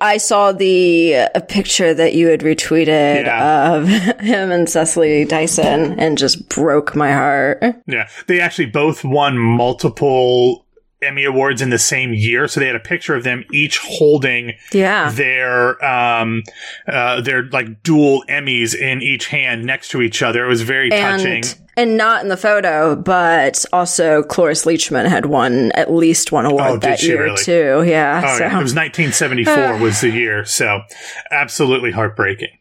I 0.00 0.18
saw 0.18 0.50
the 0.50 1.28
picture 1.48 1.94
that 1.94 2.14
you 2.14 2.26
had 2.26 2.40
retweeted 2.40 3.24
yeah. 3.26 3.74
of 3.74 3.88
him 4.20 4.50
and 4.50 4.68
Cicely 4.68 5.24
Tyson 5.24 5.98
and 6.00 6.18
just 6.18 6.48
broke 6.48 6.96
my 6.96 7.12
heart. 7.12 7.62
Yeah, 7.86 8.08
they 8.26 8.40
actually 8.40 8.66
both 8.66 9.04
won 9.04 9.38
multiple 9.38 10.66
Emmy 11.02 11.24
Awards 11.24 11.62
in 11.62 11.70
the 11.70 11.78
same 11.78 12.12
year. 12.12 12.46
So 12.48 12.60
they 12.60 12.66
had 12.66 12.76
a 12.76 12.80
picture 12.80 13.14
of 13.14 13.24
them 13.24 13.44
each 13.52 13.78
holding 13.78 14.54
yeah. 14.72 15.10
their 15.10 15.82
um 15.84 16.42
uh 16.86 17.20
their 17.20 17.44
like 17.44 17.82
dual 17.82 18.24
Emmys 18.28 18.74
in 18.74 19.02
each 19.02 19.26
hand 19.26 19.64
next 19.64 19.88
to 19.90 20.02
each 20.02 20.22
other. 20.22 20.44
It 20.44 20.48
was 20.48 20.62
very 20.62 20.92
and, 20.92 21.20
touching. 21.20 21.44
And 21.76 21.96
not 21.96 22.22
in 22.22 22.28
the 22.28 22.36
photo, 22.36 22.94
but 22.94 23.64
also 23.72 24.22
Cloris 24.22 24.64
Leachman 24.64 25.08
had 25.08 25.26
won 25.26 25.72
at 25.72 25.90
least 25.90 26.32
one 26.32 26.44
award 26.44 26.70
oh, 26.70 26.76
that 26.78 27.02
year 27.02 27.24
really? 27.24 27.42
too. 27.42 27.84
Yeah. 27.86 28.22
Oh, 28.24 28.38
so. 28.38 28.44
yeah. 28.44 28.58
It 28.58 28.62
was 28.62 28.74
1974 28.74 29.78
was 29.78 30.00
the 30.00 30.10
year. 30.10 30.44
So 30.44 30.82
absolutely 31.30 31.90
heartbreaking. 31.92 32.59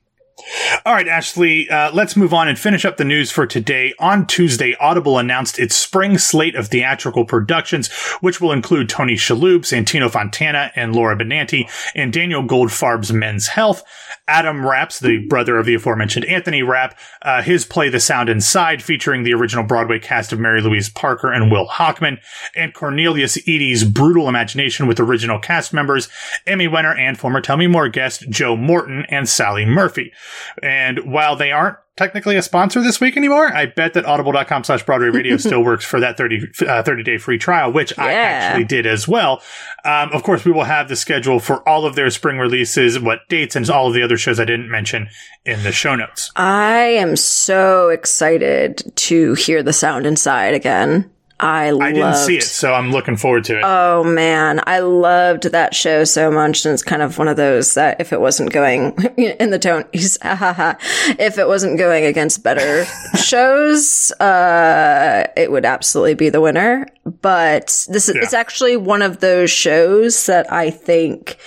All 0.86 0.93
right, 0.93 1.08
Ashley, 1.08 1.69
uh, 1.69 1.91
let's 1.93 2.15
move 2.15 2.34
on 2.34 2.48
and 2.48 2.58
finish 2.58 2.86
up 2.86 2.98
the 2.98 3.03
news 3.03 3.31
for 3.31 3.46
today. 3.46 3.93
On 4.00 4.25
Tuesday, 4.25 4.75
Audible 4.79 5.17
announced 5.17 5.60
its 5.60 5.75
spring 5.75 6.17
slate 6.17 6.55
of 6.55 6.67
theatrical 6.67 7.25
productions, 7.25 7.91
which 8.22 8.39
will 8.39 8.51
include 8.51 8.89
Tony 8.89 9.15
Shalhoub, 9.15 9.62
Santino 9.62 10.10
Fontana, 10.10 10.72
and 10.75 10.96
Laura 10.96 11.17
Benanti, 11.17 11.69
and 11.96 12.13
Daniel 12.13 12.43
Goldfarb's 12.43 13.12
Men's 13.12 13.48
Health. 13.48 13.84
Adam 14.27 14.65
Rapp's, 14.65 15.00
the 15.00 15.25
brother 15.27 15.58
of 15.58 15.65
the 15.65 15.74
aforementioned 15.74 16.25
Anthony 16.25 16.62
Rapp, 16.62 16.98
uh, 17.24 17.41
his 17.41 17.65
play 17.65 17.89
The 17.89 18.00
Sound 18.00 18.29
Inside, 18.29 18.84
featuring 18.84 19.24
the 19.24 19.34
original 19.34 19.65
Broadway 19.65 20.00
cast 20.00 20.31
of 20.31 20.39
Mary 20.39 20.62
Louise 20.62 20.89
Parker 20.89 21.31
and 21.31 21.51
Will 21.51 21.67
Hochman, 21.67 22.19
and 22.55 22.74
Cornelius 22.74 23.38
Eady's 23.48 23.84
Brutal 23.84 24.29
Imagination 24.29 24.88
with 24.88 25.00
original 25.00 25.39
cast 25.39 25.74
members, 25.74 26.10
Emmy 26.46 26.67
winner 26.67 26.96
and 26.96 27.17
former 27.17 27.41
Tell 27.41 27.58
Me 27.58 27.67
More 27.67 27.89
guest 27.89 28.29
Joe 28.29 28.55
Morton 28.55 29.05
and 29.10 29.27
Sally 29.27 29.65
Murphy. 29.65 30.13
And 30.62 31.12
while 31.12 31.36
they 31.36 31.51
aren't 31.51 31.77
technically 31.98 32.38
a 32.38 32.41
sponsor 32.41 32.81
this 32.81 33.01
week 33.01 33.17
anymore, 33.17 33.53
I 33.53 33.65
bet 33.65 33.93
that 33.93 34.05
audible.com 34.05 34.63
slash 34.63 34.86
Broadway 34.86 35.09
radio 35.09 35.38
still 35.50 35.63
works 35.63 35.83
for 35.83 36.00
that 36.00 36.17
30, 36.17 36.48
uh, 36.65 36.83
30 36.83 37.03
day 37.03 37.17
free 37.17 37.38
trial, 37.38 37.71
which 37.71 37.93
yeah. 37.98 38.03
I 38.05 38.12
actually 38.13 38.65
did 38.65 38.86
as 38.86 39.07
well. 39.07 39.41
Um, 39.83 40.12
of 40.13 40.24
course, 40.24 40.45
we 40.45 40.51
will 40.51 40.63
have 40.63 40.88
the 40.88 40.95
schedule 40.95 41.39
for 41.39 41.67
all 41.67 41.86
of 41.86 41.95
their 41.95 42.09
spring 42.09 42.38
releases, 42.38 43.00
what 43.00 43.27
dates, 43.27 43.55
and 43.55 43.69
all 43.69 43.88
of 43.88 43.93
the 43.93 44.01
other 44.01 44.17
shows 44.17 44.39
I 44.39 44.45
didn't 44.45 44.69
mention 44.69 45.09
in 45.45 45.63
the 45.63 45.71
show 45.71 45.95
notes. 45.95 46.31
I 46.36 46.77
am 46.77 47.15
so 47.15 47.89
excited 47.89 48.91
to 48.95 49.33
hear 49.33 49.62
the 49.62 49.74
sound 49.74 50.05
inside 50.05 50.53
again. 50.53 51.12
I 51.39 51.69
loved, 51.72 51.84
I 51.84 51.91
didn't 51.93 52.15
see 52.15 52.38
it, 52.38 52.43
so 52.43 52.74
I'm 52.74 52.91
looking 52.91 53.15
forward 53.15 53.46
to 53.46 53.60
it. 53.60 53.63
Oh 53.63 54.03
man, 54.03 54.62
I 54.67 54.79
loved 54.79 55.43
that 55.43 55.74
show 55.74 56.03
so 56.03 56.29
much, 56.29 56.65
and 56.65 56.74
it's 56.74 56.84
kind 56.84 57.01
of 57.01 57.17
one 57.17 57.29
of 57.29 57.38
those 57.38 57.75
that 57.75 58.01
if 58.01 58.12
it 58.12 58.19
wasn't 58.19 58.51
going 58.51 58.91
in 59.17 59.50
the 59.50 59.60
tone, 59.60 59.86
he's 59.93 60.17
if 60.22 61.38
it 61.38 61.48
wasn't 61.48 61.77
going 61.77 62.05
against 62.05 62.43
better 62.43 62.86
shows, 63.15 64.12
uh, 64.19 65.27
it 65.38 65.50
would 65.50 65.65
absolutely 65.65 66.15
be 66.15 66.29
the 66.29 66.41
winner. 66.41 66.88
But 67.22 67.86
this 67.89 68.10
is 68.10 68.15
yeah. 68.15 68.22
it's 68.24 68.34
actually 68.34 68.75
one 68.75 69.01
of 69.01 69.22
those 69.22 69.50
shows 69.50 70.25
that 70.25 70.51
I 70.51 70.69
think, 70.69 71.38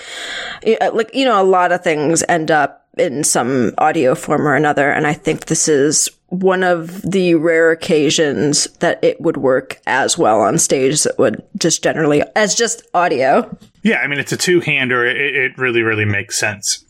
like 0.65 1.15
you 1.15 1.27
know, 1.27 1.41
a 1.41 1.45
lot 1.45 1.71
of 1.71 1.85
things 1.85 2.25
end 2.29 2.51
up 2.51 2.82
in 2.99 3.25
some 3.25 3.73
audio 3.79 4.15
form 4.15 4.47
or 4.47 4.55
another, 4.55 4.91
and 4.91 5.07
I 5.07 5.15
think 5.15 5.47
this 5.47 5.69
is 5.69 6.11
one 6.29 6.63
of 6.63 7.03
the 7.03 7.35
rare 7.35 7.71
occasions 7.71 8.65
that 8.79 9.03
it 9.05 9.21
would 9.21 9.37
work 9.37 9.79
as 9.87 10.17
well 10.17 10.41
on 10.41 10.59
stage 10.59 10.93
as 10.93 11.07
it 11.07 11.19
would 11.19 11.43
just 11.59 11.83
generally 11.83 12.23
as 12.35 12.55
just 12.55 12.83
audio. 12.95 13.55
Yeah, 13.83 13.99
I 13.99 14.07
mean 14.07 14.19
it's 14.19 14.33
a 14.33 14.37
two-hander. 14.37 15.05
It, 15.07 15.37
it 15.37 15.59
really, 15.59 15.83
really 15.83 16.07
makes 16.07 16.39
sense. 16.39 16.85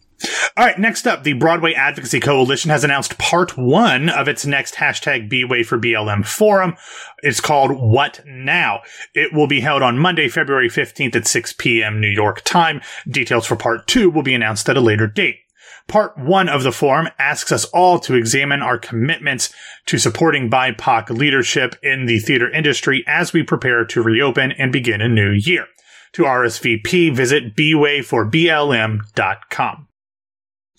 All 0.57 0.65
right, 0.65 0.79
next 0.79 1.07
up, 1.07 1.25
the 1.25 1.33
Broadway 1.33 1.73
Advocacy 1.73 2.21
Coalition 2.21 2.71
has 2.71 2.85
announced 2.85 3.19
part 3.19 3.57
one 3.57 4.09
of 4.09 4.29
its 4.29 4.47
next 4.47 4.77
hashtag 4.77 5.29
BWay 5.29 5.67
for 5.67 5.79
BLM 5.79 6.25
forum. 6.25 6.77
It's 7.23 7.41
called 7.41 7.73
What 7.73 8.21
Now? 8.25 8.83
It 9.15 9.33
will 9.33 9.49
be 9.49 9.61
held 9.61 9.83
on 9.83 9.99
Monday, 9.99 10.29
February 10.29 10.69
15th 10.69 11.17
at 11.17 11.27
6 11.27 11.55
p.m. 11.55 12.01
New 12.01 12.09
York 12.09 12.43
time. 12.43 12.81
Details 13.09 13.47
for 13.47 13.57
part 13.57 13.87
two 13.89 14.11
will 14.11 14.23
be 14.23 14.35
announced 14.35 14.69
at 14.69 14.77
a 14.77 14.81
later 14.81 15.07
date. 15.09 15.41
Part 15.89 16.17
one 16.17 16.49
of 16.49 16.63
the 16.63 16.73
forum 16.73 17.09
asks 17.19 17.53
us 17.53 17.67
all 17.67 17.99
to 18.01 18.15
examine 18.15 18.63
our 18.63 18.79
commitments 18.79 19.53
to 19.87 19.99
supporting 19.99 20.51
BIPOC 20.51 21.11
leadership 21.11 21.77
in 21.83 22.07
the 22.07 22.19
theater 22.19 22.51
industry 22.51 23.05
as 23.07 23.33
we 23.33 23.43
prepare 23.43 23.85
to 23.85 24.03
reopen 24.03 24.53
and 24.53 24.73
begin 24.73 25.01
a 25.01 25.09
new 25.09 25.31
year. 25.31 25.67
To 26.15 26.25
RSVP, 26.25 27.15
visit 27.15 27.55
bwayforblm.com. 27.57 29.89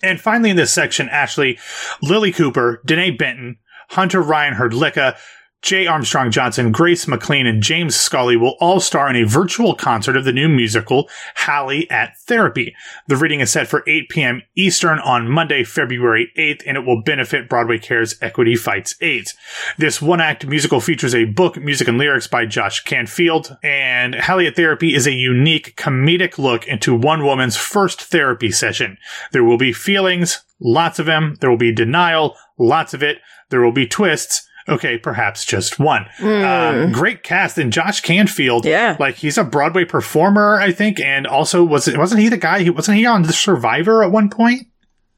And 0.03 0.19
finally 0.19 0.49
in 0.49 0.57
this 0.57 0.73
section, 0.73 1.07
Ashley, 1.09 1.57
Lilli 2.03 2.35
Cooper, 2.35 2.81
Denee 2.85 3.17
Benton, 3.17 3.57
Hunter 3.89 4.21
Ryan 4.21 4.55
Herdlicka, 4.55 5.15
Jay 5.63 5.87
Armstrong 5.87 6.29
Johnson, 6.29 6.73
Grace 6.73 7.07
McLean, 7.07 7.47
and 7.47 7.63
James 7.63 7.95
Scully 7.95 8.35
will 8.35 8.57
all 8.59 8.81
star 8.81 9.09
in 9.09 9.15
a 9.15 9.25
virtual 9.25 9.73
concert 9.73 10.17
of 10.17 10.25
the 10.25 10.33
new 10.33 10.49
musical 10.49 11.09
Halle 11.35 11.89
at 11.89 12.19
Therapy. 12.19 12.75
The 13.07 13.15
reading 13.15 13.39
is 13.39 13.53
set 13.53 13.69
for 13.69 13.81
8 13.87 14.09
p.m. 14.09 14.41
Eastern 14.57 14.99
on 14.99 15.31
Monday, 15.31 15.63
February 15.63 16.33
8th, 16.37 16.63
and 16.67 16.75
it 16.75 16.85
will 16.85 17.01
benefit 17.01 17.47
Broadway 17.47 17.79
Cares 17.79 18.17
Equity 18.21 18.57
Fights 18.57 18.95
AIDS. 18.99 19.35
This 19.77 20.01
one 20.01 20.19
act 20.19 20.45
musical 20.45 20.81
features 20.81 21.15
a 21.15 21.23
book, 21.23 21.55
music, 21.55 21.87
and 21.87 21.97
lyrics 21.97 22.27
by 22.27 22.45
Josh 22.45 22.83
Canfield, 22.83 23.55
and 23.63 24.15
Halle 24.15 24.45
at 24.45 24.57
Therapy 24.57 24.93
is 24.93 25.07
a 25.07 25.13
unique 25.13 25.77
comedic 25.77 26.37
look 26.37 26.67
into 26.67 26.93
one 26.93 27.23
woman's 27.23 27.55
first 27.55 28.01
therapy 28.01 28.51
session. 28.51 28.97
There 29.31 29.45
will 29.45 29.57
be 29.57 29.71
feelings, 29.71 30.43
lots 30.59 30.99
of 30.99 31.05
them. 31.05 31.37
There 31.39 31.49
will 31.49 31.55
be 31.55 31.73
denial, 31.73 32.35
lots 32.59 32.93
of 32.93 33.01
it. 33.01 33.19
There 33.49 33.61
will 33.61 33.71
be 33.71 33.87
twists 33.87 34.49
okay, 34.67 34.97
perhaps 34.97 35.45
just 35.45 35.79
one. 35.79 36.05
Mm. 36.17 36.85
Um, 36.85 36.91
great 36.91 37.23
cast 37.23 37.57
and 37.57 37.71
Josh 37.71 38.01
Canfield. 38.01 38.65
Yeah, 38.65 38.97
like 38.99 39.15
he's 39.15 39.37
a 39.37 39.43
Broadway 39.43 39.85
performer, 39.85 40.59
I 40.59 40.71
think, 40.71 40.99
and 40.99 41.27
also 41.27 41.63
was 41.63 41.87
it 41.87 41.97
wasn't 41.97 42.21
he 42.21 42.29
the 42.29 42.37
guy? 42.37 42.63
He 42.63 42.69
wasn't 42.69 42.97
he 42.97 43.05
on 43.05 43.23
The 43.23 43.33
Survivor 43.33 44.03
at 44.03 44.11
one 44.11 44.29
point? 44.29 44.67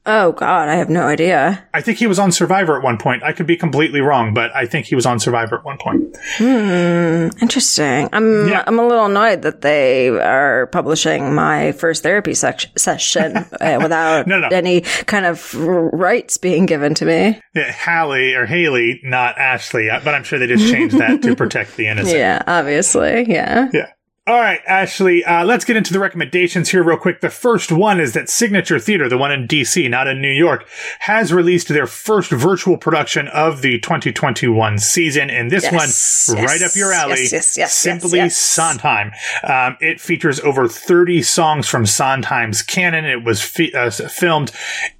Oh 0.06 0.32
God, 0.32 0.68
I 0.68 0.76
have 0.76 0.88
no 0.88 1.02
idea. 1.02 1.66
I 1.74 1.80
think 1.80 1.98
he 1.98 2.06
was 2.06 2.18
on 2.18 2.30
Survivor 2.30 2.76
at 2.76 2.82
one 2.82 2.96
point. 2.96 3.24
I 3.24 3.32
could 3.32 3.46
be 3.46 3.56
completely 3.56 4.00
wrong, 4.00 4.34
but 4.34 4.54
I 4.54 4.64
think 4.66 4.86
he 4.86 4.94
was 4.94 5.04
on 5.04 5.18
Survivor 5.18 5.58
at 5.58 5.64
one 5.64 5.78
point. 5.78 6.16
Hmm, 6.36 7.28
interesting. 7.42 8.08
I'm 8.12 8.48
yeah. 8.48 8.62
I'm 8.66 8.78
a 8.78 8.86
little 8.86 9.06
annoyed 9.06 9.42
that 9.42 9.62
they 9.62 10.08
are 10.08 10.68
publishing 10.68 11.34
my 11.34 11.72
first 11.72 12.04
therapy 12.04 12.34
sec- 12.34 12.78
session 12.78 13.36
uh, 13.60 13.78
without 13.82 14.28
no, 14.28 14.38
no. 14.38 14.48
any 14.48 14.82
kind 14.82 15.26
of 15.26 15.54
rights 15.54 16.38
being 16.38 16.66
given 16.66 16.94
to 16.94 17.04
me. 17.04 17.40
Yeah, 17.54 17.72
Hallie 17.72 18.34
or 18.34 18.46
Haley, 18.46 19.00
not 19.02 19.38
Ashley, 19.38 19.88
but 19.88 20.14
I'm 20.14 20.22
sure 20.22 20.38
they 20.38 20.46
just 20.46 20.72
changed 20.72 20.98
that 20.98 21.22
to 21.22 21.34
protect 21.36 21.76
the 21.76 21.88
innocent. 21.88 22.16
Yeah, 22.16 22.42
obviously. 22.46 23.24
Yeah. 23.28 23.70
Yeah. 23.72 23.90
All 24.28 24.40
right, 24.40 24.60
Ashley, 24.66 25.24
uh, 25.24 25.44
let's 25.44 25.64
get 25.64 25.76
into 25.76 25.92
the 25.92 26.00
recommendations 26.00 26.70
here 26.70 26.82
real 26.82 26.96
quick. 26.96 27.20
The 27.20 27.30
first 27.30 27.70
one 27.70 28.00
is 28.00 28.12
that 28.14 28.28
Signature 28.28 28.80
Theater, 28.80 29.08
the 29.08 29.16
one 29.16 29.30
in 29.30 29.46
DC, 29.46 29.88
not 29.88 30.08
in 30.08 30.20
New 30.20 30.32
York, 30.32 30.66
has 30.98 31.32
released 31.32 31.68
their 31.68 31.86
first 31.86 32.32
virtual 32.32 32.76
production 32.76 33.28
of 33.28 33.62
the 33.62 33.78
2021 33.78 34.80
season. 34.80 35.30
And 35.30 35.48
this 35.52 35.62
yes, 35.62 36.28
one, 36.28 36.40
yes, 36.40 36.50
right 36.50 36.62
up 36.62 36.74
your 36.74 36.92
alley, 36.92 37.28
yes, 37.30 37.72
simply 37.72 38.28
Sondheim. 38.28 39.12
Um, 39.44 39.76
it 39.80 40.00
features 40.00 40.40
over 40.40 40.66
30 40.66 41.22
songs 41.22 41.68
from 41.68 41.86
Sondheim's 41.86 42.62
canon. 42.62 43.04
It 43.04 43.22
was 43.22 43.40
fi- 43.40 43.72
uh, 43.72 43.90
filmed 43.92 44.50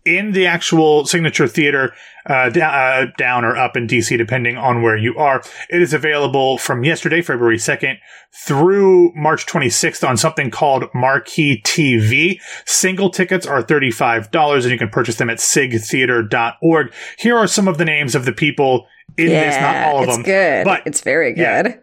in 0.07 0.33
the 0.33 0.47
actual 0.47 1.05
Signature 1.05 1.49
Theater 1.49 1.92
uh, 2.27 2.49
down, 2.51 2.75
uh, 2.75 3.07
down 3.19 3.45
or 3.45 3.57
up 3.57 3.77
in 3.77 3.87
DC, 3.87 4.16
depending 4.16 4.57
on 4.57 4.81
where 4.81 4.97
you 4.97 5.16
are. 5.16 5.42
It 5.69 5.83
is 5.83 5.92
available 5.92 6.59
from 6.59 6.85
yesterday, 6.85 7.21
February 7.21 7.59
2nd, 7.59 7.99
through 8.47 9.12
March 9.14 9.47
26th 9.47 10.09
on 10.09 10.16
something 10.16 10.51
called 10.51 10.85
Marquee 10.95 11.61
TV. 11.62 12.40
Single 12.64 13.11
tickets 13.11 13.47
are 13.47 13.62
$35 13.62 14.62
and 14.62 14.71
you 14.71 14.79
can 14.79 14.88
purchase 14.88 15.16
them 15.16 15.29
at 15.29 15.38
sigtheater.org. 15.38 16.92
Here 17.19 17.37
are 17.37 17.47
some 17.47 17.69
of 17.69 17.79
the 17.79 17.85
names 17.85 18.14
of 18.14 18.25
the 18.25 18.33
people 18.33 18.87
in 19.16 19.31
yeah, 19.31 19.45
this, 19.45 19.61
not 19.61 19.77
all 19.88 20.03
of 20.03 20.09
it's 20.09 20.16
them. 20.16 20.25
good. 20.25 20.64
But 20.64 20.87
it's 20.87 21.01
very 21.01 21.33
good. 21.33 21.66
Yeah, 21.66 21.77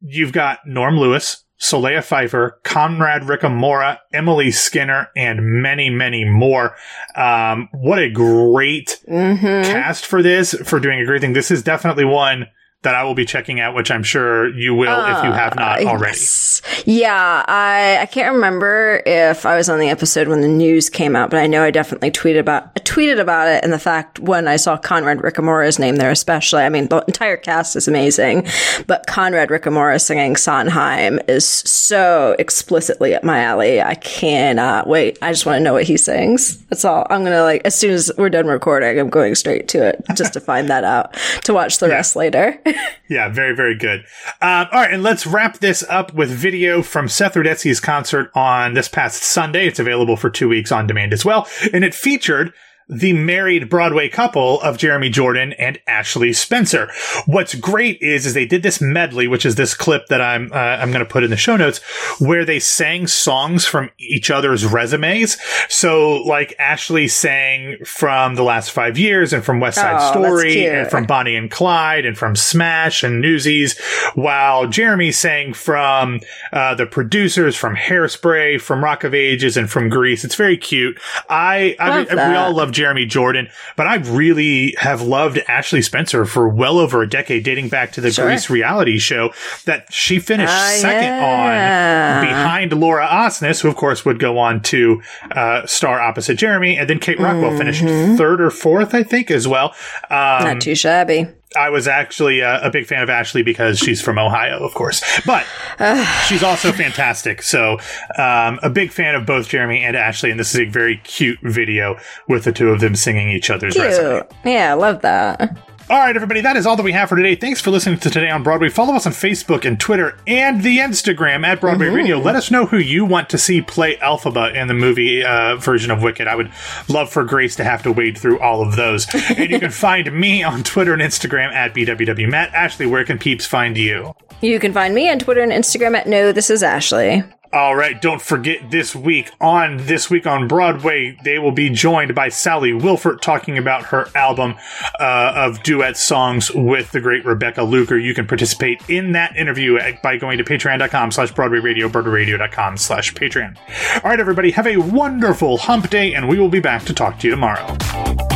you've 0.00 0.32
got 0.32 0.60
Norm 0.66 0.98
Lewis, 0.98 1.44
Solea 1.62 2.02
Pfeiffer, 2.02 2.58
Conrad 2.64 3.22
Ricamora, 3.22 3.98
Emily 4.12 4.50
Skinner, 4.50 5.10
and 5.14 5.62
many, 5.62 5.90
many 5.90 6.24
more. 6.24 6.74
Um, 7.14 7.68
what 7.70 8.00
a 8.00 8.10
great 8.10 9.00
mm-hmm. 9.08 9.70
cast 9.70 10.04
for 10.04 10.22
this, 10.22 10.54
for 10.64 10.80
doing 10.80 10.98
a 10.98 11.06
great 11.06 11.20
thing. 11.20 11.34
This 11.34 11.52
is 11.52 11.62
definitely 11.62 12.04
one 12.04 12.48
that 12.82 12.96
I 12.96 13.04
will 13.04 13.14
be 13.14 13.24
checking 13.24 13.60
out, 13.60 13.74
which 13.74 13.90
I'm 13.90 14.02
sure 14.02 14.48
you 14.48 14.74
will 14.74 14.90
uh, 14.90 15.18
if 15.18 15.24
you 15.24 15.30
have 15.30 15.54
not 15.54 15.84
already. 15.84 16.18
Yes. 16.18 16.62
Yeah, 16.84 17.44
I 17.46 17.98
I 18.00 18.06
can't 18.06 18.34
remember 18.34 19.02
if 19.06 19.46
I 19.46 19.56
was 19.56 19.68
on 19.68 19.78
the 19.78 19.88
episode 19.88 20.26
when 20.28 20.40
the 20.40 20.48
news 20.48 20.90
came 20.90 21.14
out, 21.14 21.30
but 21.30 21.38
I 21.38 21.46
know 21.46 21.62
I 21.62 21.70
definitely 21.70 22.10
tweeted 22.10 22.40
about 22.40 22.74
tweeted 22.84 23.20
about 23.20 23.48
it 23.48 23.62
and 23.62 23.72
the 23.72 23.78
fact 23.78 24.18
when 24.18 24.48
I 24.48 24.56
saw 24.56 24.76
Conrad 24.76 25.18
Ricamora's 25.18 25.78
name 25.78 25.96
there, 25.96 26.10
especially. 26.10 26.62
I 26.62 26.68
mean, 26.68 26.88
the 26.88 27.04
entire 27.06 27.36
cast 27.36 27.76
is 27.76 27.86
amazing, 27.86 28.48
but 28.86 29.06
Conrad 29.06 29.50
Ricamorra 29.50 30.00
singing 30.00 30.34
Sondheim 30.34 31.20
is 31.28 31.46
so 31.46 32.34
explicitly 32.38 33.14
up 33.14 33.22
my 33.22 33.40
alley. 33.40 33.80
I 33.80 33.94
cannot 33.94 34.88
wait. 34.88 35.18
I 35.22 35.30
just 35.30 35.46
want 35.46 35.56
to 35.56 35.62
know 35.62 35.72
what 35.72 35.84
he 35.84 35.96
sings. 35.96 36.58
That's 36.66 36.84
all. 36.84 37.06
I'm 37.10 37.22
gonna 37.22 37.42
like 37.42 37.62
as 37.64 37.76
soon 37.76 37.92
as 37.92 38.10
we're 38.18 38.28
done 38.28 38.46
recording, 38.46 38.98
I'm 38.98 39.08
going 39.08 39.36
straight 39.36 39.68
to 39.68 39.86
it 39.86 40.02
just 40.16 40.32
to 40.32 40.40
find 40.40 40.68
that 40.68 40.82
out 40.82 41.14
to 41.44 41.54
watch 41.54 41.78
the 41.78 41.86
yeah. 41.86 41.94
rest 41.94 42.16
later. 42.16 42.58
yeah, 43.08 43.28
very 43.28 43.54
very 43.54 43.74
good. 43.74 44.00
Um, 44.40 44.68
all 44.72 44.80
right, 44.80 44.92
and 44.92 45.02
let's 45.02 45.26
wrap 45.26 45.58
this 45.58 45.82
up 45.88 46.14
with 46.14 46.30
video 46.30 46.82
from 46.82 47.08
Seth 47.08 47.34
Rudetsky's 47.34 47.80
concert 47.80 48.30
on 48.34 48.74
this 48.74 48.88
past 48.88 49.22
Sunday. 49.22 49.66
It's 49.66 49.78
available 49.78 50.16
for 50.16 50.30
two 50.30 50.48
weeks 50.48 50.72
on 50.72 50.86
demand 50.86 51.12
as 51.12 51.24
well, 51.24 51.48
and 51.72 51.84
it 51.84 51.94
featured 51.94 52.52
the 52.88 53.12
married 53.12 53.68
Broadway 53.68 54.08
couple 54.08 54.60
of 54.60 54.78
Jeremy 54.78 55.08
Jordan 55.08 55.52
and 55.54 55.78
Ashley 55.86 56.32
Spencer. 56.32 56.90
What's 57.26 57.54
great 57.54 58.00
is, 58.00 58.26
is 58.26 58.34
they 58.34 58.46
did 58.46 58.62
this 58.62 58.80
medley, 58.80 59.28
which 59.28 59.46
is 59.46 59.54
this 59.54 59.74
clip 59.74 60.06
that 60.08 60.20
I'm, 60.20 60.52
uh, 60.52 60.56
I'm 60.56 60.90
going 60.90 61.04
to 61.04 61.10
put 61.10 61.24
in 61.24 61.30
the 61.30 61.36
show 61.36 61.56
notes 61.56 61.80
where 62.20 62.44
they 62.44 62.58
sang 62.58 63.06
songs 63.06 63.66
from 63.66 63.90
each 63.98 64.30
other's 64.30 64.66
resumes. 64.66 65.38
So 65.68 66.16
like 66.22 66.54
Ashley 66.58 67.08
sang 67.08 67.78
from 67.84 68.34
the 68.34 68.42
last 68.42 68.70
five 68.70 68.98
years 68.98 69.32
and 69.32 69.44
from 69.44 69.60
West 69.60 69.78
Side 69.78 69.96
oh, 69.98 70.10
Story 70.12 70.66
and 70.66 70.90
from 70.90 71.04
Bonnie 71.04 71.36
and 71.36 71.50
Clyde 71.50 72.04
and 72.04 72.16
from 72.18 72.36
Smash 72.36 73.02
and 73.02 73.20
Newsies, 73.20 73.78
while 74.14 74.66
Jeremy 74.66 75.12
sang 75.12 75.54
from, 75.54 76.20
uh, 76.52 76.74
the 76.74 76.86
producers 76.86 77.56
from 77.56 77.76
Hairspray, 77.76 78.60
from 78.60 78.82
Rock 78.82 79.04
of 79.04 79.14
Ages 79.14 79.56
and 79.56 79.70
from 79.70 79.88
Grease. 79.88 80.24
It's 80.24 80.34
very 80.34 80.56
cute. 80.56 81.00
I, 81.28 81.76
I, 81.78 82.06
I 82.10 82.30
we 82.30 82.36
all 82.36 82.54
love 82.54 82.71
Jeremy 82.72 83.06
Jordan, 83.06 83.48
but 83.76 83.86
I 83.86 83.96
really 83.96 84.74
have 84.78 85.02
loved 85.02 85.38
Ashley 85.48 85.82
Spencer 85.82 86.24
for 86.24 86.48
well 86.48 86.78
over 86.78 87.02
a 87.02 87.08
decade, 87.08 87.44
dating 87.44 87.68
back 87.68 87.92
to 87.92 88.00
the 88.00 88.10
sure. 88.10 88.26
Grease 88.26 88.50
reality 88.50 88.98
show 88.98 89.32
that 89.64 89.92
she 89.92 90.18
finished 90.18 90.52
uh, 90.52 90.70
second 90.76 91.04
yeah. 91.04 92.20
on 92.20 92.26
behind 92.26 92.72
Laura 92.72 93.06
Osnes, 93.06 93.60
who 93.60 93.68
of 93.68 93.76
course 93.76 94.04
would 94.04 94.18
go 94.18 94.38
on 94.38 94.62
to 94.62 95.02
uh, 95.30 95.66
star 95.66 96.00
opposite 96.00 96.36
Jeremy, 96.36 96.76
and 96.78 96.88
then 96.88 96.98
Kate 96.98 97.18
Rockwell 97.18 97.50
mm-hmm. 97.50 97.58
finished 97.58 98.18
third 98.18 98.40
or 98.40 98.50
fourth, 98.50 98.94
I 98.94 99.02
think, 99.02 99.30
as 99.30 99.46
well. 99.46 99.74
Um, 100.10 100.44
Not 100.44 100.60
too 100.60 100.74
shabby. 100.74 101.28
I 101.56 101.70
was 101.70 101.88
actually 101.88 102.40
a, 102.40 102.60
a, 102.62 102.70
big 102.70 102.86
fan 102.86 103.02
of 103.02 103.10
Ashley 103.10 103.42
because 103.42 103.78
she's 103.78 104.00
from 104.00 104.18
Ohio, 104.18 104.64
of 104.64 104.74
course, 104.74 105.02
but 105.26 105.46
she's 106.26 106.42
also 106.42 106.72
fantastic. 106.72 107.42
So, 107.42 107.78
um, 108.18 108.58
a 108.62 108.70
big 108.70 108.92
fan 108.92 109.14
of 109.14 109.26
both 109.26 109.48
Jeremy 109.48 109.82
and 109.82 109.96
Ashley, 109.96 110.30
and 110.30 110.38
this 110.38 110.54
is 110.54 110.60
a 110.60 110.64
very 110.64 110.98
cute 110.98 111.38
video 111.42 111.98
with 112.28 112.44
the 112.44 112.52
two 112.52 112.70
of 112.70 112.80
them 112.80 112.94
singing 112.94 113.28
each 113.28 113.50
other's 113.50 113.74
cute. 113.74 113.86
resume. 113.86 114.22
Yeah, 114.44 114.72
I 114.72 114.74
love 114.74 115.02
that. 115.02 115.58
All 115.92 115.98
right, 115.98 116.16
everybody, 116.16 116.40
that 116.40 116.56
is 116.56 116.64
all 116.64 116.74
that 116.76 116.84
we 116.84 116.92
have 116.92 117.10
for 117.10 117.16
today. 117.16 117.34
Thanks 117.34 117.60
for 117.60 117.70
listening 117.70 117.98
to 117.98 118.08
Today 118.08 118.30
on 118.30 118.42
Broadway. 118.42 118.70
Follow 118.70 118.94
us 118.94 119.04
on 119.04 119.12
Facebook 119.12 119.66
and 119.66 119.78
Twitter 119.78 120.16
and 120.26 120.62
the 120.62 120.78
Instagram 120.78 121.44
at 121.44 121.60
Broadway 121.60 121.88
mm-hmm. 121.88 121.96
Radio. 121.96 122.18
Let 122.18 122.34
us 122.34 122.50
know 122.50 122.64
who 122.64 122.78
you 122.78 123.04
want 123.04 123.28
to 123.28 123.36
see 123.36 123.60
play 123.60 123.96
Elphaba 123.96 124.54
in 124.54 124.68
the 124.68 124.74
movie 124.74 125.22
uh, 125.22 125.56
version 125.56 125.90
of 125.90 126.00
Wicked. 126.00 126.26
I 126.26 126.34
would 126.34 126.50
love 126.88 127.10
for 127.10 127.24
Grace 127.24 127.56
to 127.56 127.64
have 127.64 127.82
to 127.82 127.92
wade 127.92 128.16
through 128.16 128.40
all 128.40 128.66
of 128.66 128.74
those. 128.74 129.06
and 129.36 129.50
you 129.50 129.60
can 129.60 129.70
find 129.82 130.10
me 130.18 130.42
on 130.42 130.62
Twitter 130.62 130.94
and 130.94 131.02
Instagram 131.02 131.52
at 131.52 131.74
BWW 131.74 132.26
Matt. 132.26 132.54
Ashley, 132.54 132.86
where 132.86 133.04
can 133.04 133.18
peeps 133.18 133.44
find 133.44 133.76
you? 133.76 134.14
You 134.40 134.58
can 134.58 134.72
find 134.72 134.94
me 134.94 135.10
on 135.10 135.18
Twitter 135.18 135.42
and 135.42 135.52
Instagram 135.52 135.94
at 135.94 136.06
No, 136.06 136.32
This 136.32 136.48
Is 136.48 136.62
Ashley. 136.62 137.22
All 137.54 137.76
right, 137.76 138.00
don't 138.00 138.22
forget 138.22 138.70
this 138.70 138.96
week 138.96 139.30
on 139.38 139.76
This 139.76 140.08
Week 140.08 140.26
on 140.26 140.48
Broadway, 140.48 141.18
they 141.22 141.38
will 141.38 141.52
be 141.52 141.68
joined 141.68 142.14
by 142.14 142.30
Sally 142.30 142.72
Wilfert 142.72 143.20
talking 143.20 143.58
about 143.58 143.84
her 143.84 144.08
album 144.14 144.54
uh, 144.98 145.32
of 145.36 145.62
duet 145.62 145.98
songs 145.98 146.50
with 146.50 146.92
the 146.92 147.00
great 147.00 147.26
Rebecca 147.26 147.62
Luker. 147.62 147.98
You 147.98 148.14
can 148.14 148.26
participate 148.26 148.80
in 148.88 149.12
that 149.12 149.36
interview 149.36 149.78
by 150.02 150.16
going 150.16 150.38
to 150.38 150.44
patreon.com 150.44 151.10
slash 151.10 151.32
Broadway 151.32 151.58
Radio, 151.58 151.90
broadwayradio.com 151.90 152.78
slash 152.78 153.12
Patreon. 153.12 153.58
All 154.02 154.10
right, 154.10 154.20
everybody, 154.20 154.52
have 154.52 154.66
a 154.66 154.78
wonderful 154.78 155.58
hump 155.58 155.90
day, 155.90 156.14
and 156.14 156.30
we 156.30 156.38
will 156.38 156.48
be 156.48 156.60
back 156.60 156.84
to 156.84 156.94
talk 156.94 157.18
to 157.18 157.28
you 157.28 157.32
tomorrow. 157.32 158.31